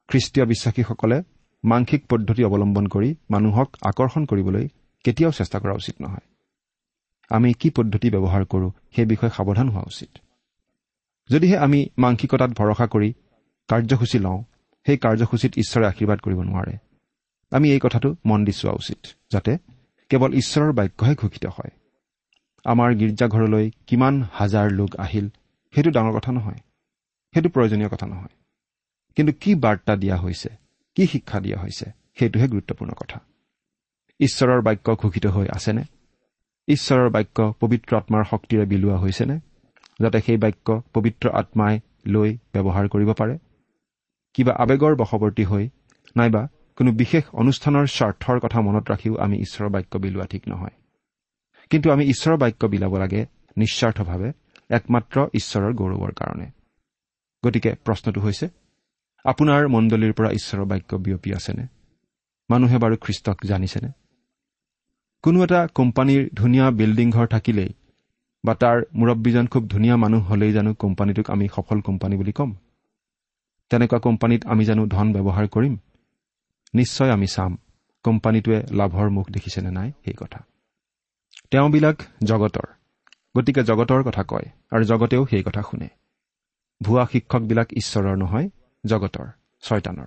খ্ৰীষ্টীয় 0.08 0.46
বিশ্বাসীসকলে 0.46 1.22
মাংসিক 1.64 2.02
পদ্ধতি 2.08 2.44
অৱলম্বন 2.44 2.86
কৰি 2.86 3.14
মানুহক 3.30 3.68
আকৰ্ষণ 3.82 4.24
কৰিবলৈ 4.24 4.68
কেতিয়াও 5.04 5.32
চেষ্টা 5.32 5.58
কৰা 5.58 5.74
উচিত 5.74 5.94
নহয়। 6.00 6.26
আমি 7.30 7.52
কি 7.52 7.70
পদ্ধতি 7.70 8.10
ব্যৱহাৰ 8.10 8.44
কৰোঁ 8.44 8.70
সেই 8.96 9.04
বিষয়ে 9.04 9.30
সাৱধান 9.30 9.68
হোৱা 9.68 9.82
উচিত। 9.86 10.10
যদিহে 11.30 11.56
আমি 11.56 11.86
মাংসিকতাত 11.98 12.50
ভৰসা 12.50 12.86
কৰি 12.86 13.12
কাৰ্যসূচী 13.68 14.18
লওঁ 14.18 14.42
সেই 14.86 14.96
কাৰ্যসূচীত 14.96 15.52
ঈশ্বৰে 15.56 15.86
আশীৰ্বাদ 15.86 16.18
কৰিব 16.18 16.40
নোৱাৰে। 16.42 16.78
আমি 17.50 17.70
এই 17.70 17.80
কথাটো 17.82 18.16
মন 18.26 18.44
দি 18.44 18.52
চোৱা 18.52 18.72
উচিত 18.72 19.06
যাতে 19.32 19.58
কেৱল 20.08 20.34
ঈশ্বৰৰ 20.34 20.72
বাক্যহে 20.72 21.14
ঘোষিত 21.14 21.46
হয়। 21.46 21.70
আমাৰ 22.64 22.94
গীৰ্জাঘৰলৈ 22.94 23.70
কিমান 23.86 24.24
হাজাৰ 24.32 24.70
লোক 24.70 24.96
আহিল 24.96 25.28
সেইটো 25.74 25.90
ডাঙৰ 25.90 26.12
কথা 26.12 26.32
নহয়। 26.32 26.58
সেইটো 27.34 27.48
প্ৰয়োজনীয় 27.48 27.88
কথা 27.88 28.06
নহয়। 28.06 28.28
কিন্তু 29.16 29.32
কি 29.40 29.54
বাৰ্তা 29.54 29.96
দিয়া 29.96 30.16
হৈছে 30.16 30.48
কি 30.94 31.06
শিক্ষা 31.06 31.40
দিয়া 31.40 31.58
হৈছে 31.58 31.90
সেইটোহে 32.14 32.48
গুৰুত্বপূৰ্ণ 32.48 32.92
কথা। 32.92 33.20
ঈশ্বৰৰ 34.20 34.60
বাক্য 34.60 34.94
ঘোষিত 34.94 35.26
হৈ 35.26 35.46
আছেনে? 35.48 35.84
ঈশ্বৰৰ 36.68 37.10
বাক্য 37.10 37.54
পবিত্ৰ 37.60 37.96
আত্মাৰ 37.96 38.24
শক্তিৰে 38.24 38.66
বিলোৱা 38.66 38.96
হৈছেনে? 38.96 39.40
যাতে 40.00 40.20
সেই 40.20 40.36
বাক্য 40.36 40.82
পবিত্ৰ 40.94 41.30
আত্মাই 41.30 41.80
লৈ 42.06 42.38
ব্যৱহাৰ 42.52 42.88
কৰিব 42.88 43.12
পাৰে? 43.12 43.38
কিবা 44.34 44.52
আৱেগৰ 44.52 44.94
বশৱৰ্তী 44.96 45.44
হৈ 45.44 45.68
নাইবা 46.16 46.48
কোনো 46.76 46.92
বিশেষ 46.92 47.24
অনুষ্ঠানৰ 47.32 47.86
স্বাৰ্থৰ 47.86 48.40
কথা 48.40 48.60
মনত 48.60 48.90
ৰাখিও 48.90 49.16
আমি 49.16 49.36
ঈশ্বৰৰ 49.36 49.70
বাক্য 49.70 49.98
বিলোৱা 49.98 50.26
ঠিক 50.26 50.48
নহয়। 50.48 50.74
কিন্তু 51.70 51.90
আমি 51.90 52.04
ঈশ্বৰৰ 52.04 52.36
বাক্য 52.36 52.66
বিলাব 52.66 52.96
লাগে 52.96 53.26
নিস্বাৰ্থভাৱে 53.56 54.32
একমাত্ৰ 54.70 55.26
ঈশ্বৰৰ 55.34 55.72
গৌৰৱৰ 55.72 56.12
কাৰণে। 56.12 56.50
গতিকে 57.46 57.74
প্ৰশ্নটো 57.84 58.20
হৈছে 58.20 58.48
আপোনাৰ 59.24 59.68
মণ্ডলীৰ 59.68 60.12
পৰা 60.12 60.30
ঈশ্বৰৰ 60.30 60.64
বাক্য 60.64 60.96
বিয়পি 60.96 61.34
আছেনে? 61.34 61.66
মানুহে 62.50 62.78
বাৰু 62.78 62.96
খ্ৰীষ্টক 63.00 63.44
জানিছেনে? 63.44 63.88
কোনো 65.22 65.44
এটা 65.44 65.68
কোম্পানীৰ 65.74 66.30
ধুনীয়া 66.34 66.70
বিল্ডিং 66.70 67.10
ঘৰ 67.10 67.26
থাকিলেই 67.26 67.68
বা 68.44 68.54
তাৰ 68.54 68.82
মুৰব্বীজন 68.94 69.46
খুব 69.46 69.68
ধুনীয়া 69.68 69.96
মানুহ 69.96 70.22
হলেই 70.26 70.52
জানো 70.52 70.74
কোম্পানীটোক 70.74 71.30
আমি 71.30 71.48
সফল 71.48 71.80
কোম্পানী 71.80 72.16
বুলি 72.16 72.32
ক'ম? 72.32 72.54
তেনেকুৱা 73.72 73.98
কোম্পানীত 73.98 74.46
আমি 74.46 74.64
জানো 74.64 74.86
ধন 74.86 75.12
ব্যৱহাৰ 75.12 75.48
কৰিম? 75.48 75.76
নিশ্চয় 76.74 77.10
আমি 77.10 77.26
চাম। 77.26 77.58
কোম্পানীটোৱে 78.02 78.62
লাভৰ 78.70 79.10
মুখ 79.10 79.30
দেখিছেনে 79.30 79.70
নাই 79.70 79.92
সেই 80.04 80.14
কথা। 80.14 80.44
তেওঁবিলাক 81.50 82.02
জগতৰ। 82.24 82.66
গতিকে 83.36 83.64
জগতৰ 83.64 84.02
কথা 84.02 84.22
কয় 84.22 84.44
আৰু 84.70 84.84
জগতেও 84.84 85.26
সেই 85.26 85.42
কথা 85.42 85.62
শুনে। 85.62 85.88
ভুৱা 86.82 87.06
শিক্ষকবিলাক 87.12 87.72
ঈশ্বৰৰ 87.72 88.16
নহয় 88.16 88.48
জগতৰ 88.86 89.26
ছয়তানৰ। 89.60 90.06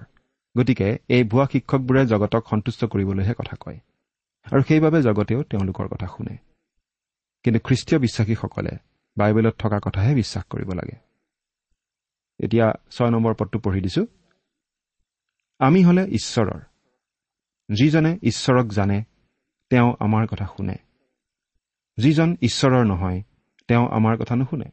গতিকে 0.57 0.97
এই 1.09 1.23
ভুৱা 1.23 1.47
শিক্ষকবোৰে 1.51 2.05
জগতক 2.05 2.43
সন্তুষ্ট 2.49 2.85
কৰিবলৈহে 2.85 3.33
কথা 3.33 3.55
কয়। 3.59 3.79
আৰু 4.51 4.63
সেইবাবে 4.63 5.01
জগতেও 5.01 5.43
তেওঁলোকৰ 5.43 5.87
কথা 5.87 6.07
শুনে। 6.07 6.37
কিন্তু 7.43 7.59
খ্ৰীষ্টীয় 7.63 8.01
বিশ্বাসীসকলে 8.01 8.71
বাইবেলত 9.17 9.55
থকা 9.59 9.79
কথাহে 9.79 10.15
বিশ্বাস 10.15 10.43
কৰিব 10.43 10.71
লাগে। 10.71 11.04
এতিয়া 12.39 12.73
ছয় 12.91 13.11
নম্বৰ 13.11 13.33
পদটো 13.33 13.59
পঢ়ি 13.59 13.81
দিছো। 13.81 14.05
আমি 15.59 15.83
হলে 15.83 16.03
ঈশ্বৰৰ। 16.03 16.59
যিজনে 17.69 18.17
ঈশ্বৰক 18.23 18.67
জানে 18.67 19.03
তেওঁ 19.69 19.95
আমাৰ 19.99 20.27
কথা 20.27 20.47
শুনে। 20.57 20.75
যিজন 21.97 22.35
ঈশ্বৰৰ 22.41 22.85
নহয় 22.85 23.23
তেওঁ 23.67 23.87
আমাৰ 23.87 24.17
কথা 24.17 24.35
নুশুনে। 24.35 24.65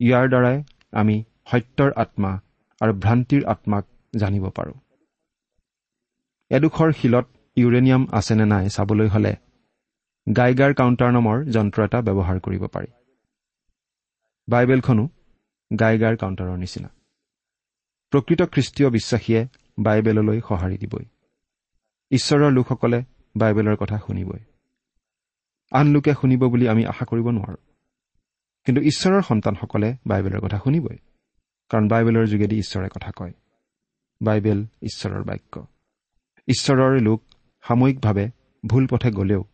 ইয়াৰ 0.00 0.28
দ্বাৰাই 0.28 0.62
আমি 0.92 1.24
সত্যৰ 1.50 1.92
আত্মা 1.92 2.40
আৰু 2.80 2.92
ভ্ৰান্তিৰ 2.92 3.44
আত্মাক 3.44 3.84
জানিব 4.16 4.50
পাৰোঁ। 4.50 4.74
এডোখৰ 6.50 6.92
শিলত 6.92 7.26
ইউৰেনিয়াম 7.56 8.06
আছেনে 8.12 8.46
নাই 8.46 8.68
চাবলৈ 8.68 9.08
হ'লে 9.08 9.36
গাইগাৰ 10.36 10.74
কাউণ্টাৰ 10.74 11.12
নামৰ 11.12 11.44
যন্ত্ৰ 11.44 11.84
এটা 11.84 12.02
ব্যৱহাৰ 12.02 12.40
কৰিব 12.40 12.66
পাৰি। 12.66 12.86
বাইবেলখনো 14.48 15.08
গাইগাৰ 15.78 16.16
কাউণ্টাৰৰ 16.16 16.58
নিচিনা। 16.58 16.88
প্ৰকৃত 18.10 18.42
খ্ৰীষ্টীয় 18.42 18.90
বিশ্বাসীয়ে 18.90 19.48
বাইবেললৈ 19.78 20.40
সঁহাৰি 20.40 20.78
দিবই। 20.78 21.04
ঈশ্বৰৰ 22.10 22.52
লোকসকলে 22.52 23.02
বাইবেলৰ 23.36 23.76
কথা 23.76 23.98
শুনিবই। 23.98 24.38
আন 25.72 25.86
লোকে 25.86 26.14
শুনিব 26.14 26.48
বুলি 26.48 26.68
আমি 26.68 26.86
আশা 26.86 27.04
কৰিব 27.04 27.30
নোৱাৰোঁ। 27.30 27.56
কিন্তু 28.64 28.82
ঈশ্বৰৰ 28.82 29.22
সন্তানসকলে 29.22 29.96
বাইবেলৰ 30.06 30.40
কথা 30.40 30.58
শুনিবই। 30.58 30.96
কাৰণ 31.68 31.88
বাইবেলৰ 31.88 32.26
যোগেদি 32.26 32.58
ঈশ্বৰে 32.58 32.88
কথা 32.88 33.12
কয়। 33.16 33.32
বাইবেল 34.22 34.66
ঈশ্বৰৰ 34.82 35.24
বাক্য। 35.24 35.66
ঈশ্বৰৰ 36.46 37.00
লোক 37.00 37.22
সাময়িকভাৱে 37.62 38.30
ভুল 38.66 38.86
পথে 38.90 39.10
গ'লেও 39.10 39.44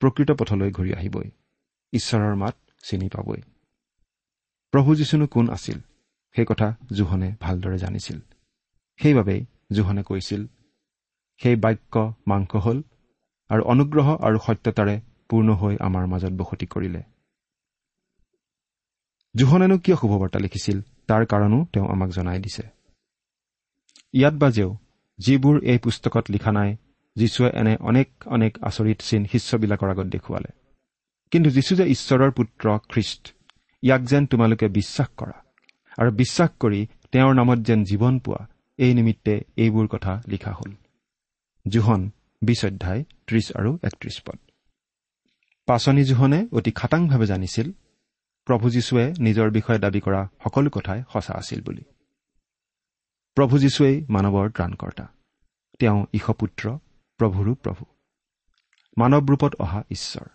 প্ৰকৃত 0.00 0.30
পথলৈ 0.30 0.70
ঘূৰি 0.70 0.94
আহিবই। 0.94 1.30
ঈশ্বৰৰ 1.92 2.34
মাত 2.34 2.56
চিনি 2.82 3.08
পাবই। 3.08 3.40
প্ৰভু 4.70 4.94
যীশুনো 4.94 5.26
কোন 5.26 5.48
আছিল? 5.50 5.78
সেই 6.36 6.46
কথা 6.48 6.76
জোহনে 6.92 7.36
ভালদৰে 7.40 7.78
জানিছিল। 7.78 8.20
সেইবাবেই 9.02 9.46
জোহনে 9.72 10.02
কৈছিল 10.02 10.46
সেই 11.42 11.56
বাক্য 11.56 12.14
মাংস 12.26 12.56
হ'ল 12.56 12.82
আৰু 13.48 13.62
অনুগ্ৰহ 13.62 14.16
আৰু 14.16 14.38
সত্যতাৰে 14.46 15.00
পূৰ্ণ 15.28 15.54
হৈ 15.54 15.76
আমাৰ 15.80 16.06
মাজত 16.06 16.32
বসতি 16.32 16.66
কৰিলে। 16.66 17.02
জোহনেনো 19.36 19.78
কিয় 19.78 19.96
শুভবাৰ্তা 19.96 20.38
লিখিছিল? 20.38 20.80
তাৰ 21.06 21.26
কাৰণো 21.26 21.66
তেওঁ 21.72 21.88
আমাক 21.88 22.10
জনাই 22.10 22.38
দিছে। 22.38 22.62
ইয়াত 24.12 24.34
বাজেও 24.34 24.76
যিবোৰ 25.18 25.64
এই 25.64 25.78
পুস্তকত 25.78 26.24
লিখা 26.30 26.52
নাই 26.52 26.76
যীশুৱে 27.16 27.50
এনে 27.54 27.76
অনেক 27.80 28.08
অনেক 28.26 28.64
আচৰিত 28.64 29.00
চিন 29.00 29.24
শিষ্যবিলাকৰ 29.24 29.90
আগত 29.90 30.06
দেখুৱালে। 30.06 30.52
কিন্তু 31.30 31.50
যীশু 31.50 31.76
যে 31.76 31.84
ঈশ্বৰৰ 31.86 32.30
পুত্ৰ 32.30 32.78
খ্ৰীষ্ট 32.88 33.32
ইয়াক 33.82 34.00
যেন 34.00 34.26
তোমালোকে 34.26 34.68
বিশ্বাস 34.68 35.08
কৰা। 35.16 35.44
আৰু 35.98 36.10
বিশ্বাস 36.10 36.50
কৰি 36.60 36.86
তেওঁৰ 37.12 37.34
নামত 37.34 37.58
যেন 37.58 37.84
জীৱন 37.84 38.18
পোৱা 38.18 38.46
এই 38.78 38.94
নিমিত্তে 38.94 39.40
এইবোৰ 39.56 39.86
কথা 39.86 40.22
লিখা 40.28 40.52
হ'ল। 40.52 40.72
জোহন 41.68 42.10
বিশ 42.42 42.64
অধ্যায় 42.64 43.04
ত্ৰিশ 43.26 43.56
আৰু 43.56 43.78
একত্ৰিশ 43.82 44.22
পদ। 44.22 44.38
পাচনি 45.66 46.04
জোহনে 46.04 46.48
অতি 46.52 46.70
খাটাংভাৱে 46.70 47.26
জানিছিল 47.26 47.72
প্ৰভু 48.44 48.70
যীশুৱে 48.70 49.14
নিজৰ 49.20 49.50
বিষয়ে 49.50 49.78
দাবী 49.78 50.00
কৰা 50.00 50.28
সকলো 50.44 50.70
কথাই 50.70 51.02
সঁচা 51.12 51.34
আছিল 51.34 51.62
বুলি। 51.62 51.82
প্ৰভু 53.34 53.58
যীশুৱেই 53.58 54.06
মানৱৰ 54.08 54.50
ত্ৰাণকৰ্তা। 54.50 55.08
তেওঁ 55.78 56.06
ঈশপুত্ৰ 56.12 56.78
প্ৰভুৰো 57.18 57.54
প্ৰভু। 57.54 57.84
মানৱ 58.98 59.26
ৰূপত 59.26 59.54
অহা 59.58 59.84
ঈশ্বৰ। 59.90 60.26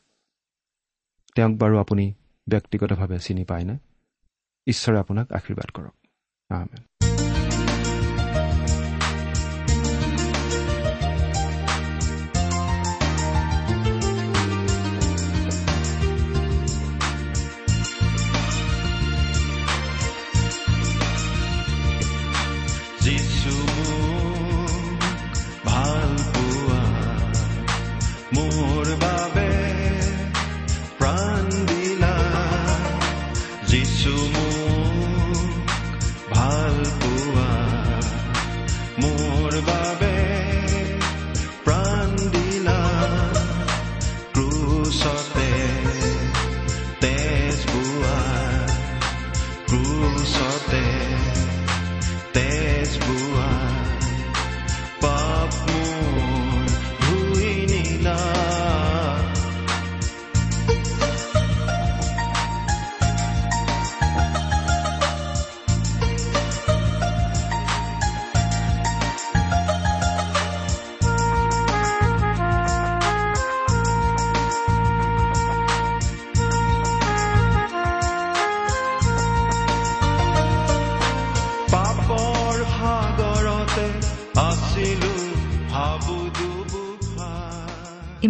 তেওঁক 1.36 1.52
বাৰু 1.52 1.80
আপুনি 1.80 2.14
ব্যক্তিগতভাৱে 2.48 3.20
চিনি 3.20 3.44
পায়নে 3.44 3.76
ঈশ্বৰে 4.68 4.98
আপোনাক 5.00 5.32
আশীৰ্বাদ 5.32 5.70
কৰক। 5.72 5.96
আমেন। 6.50 6.95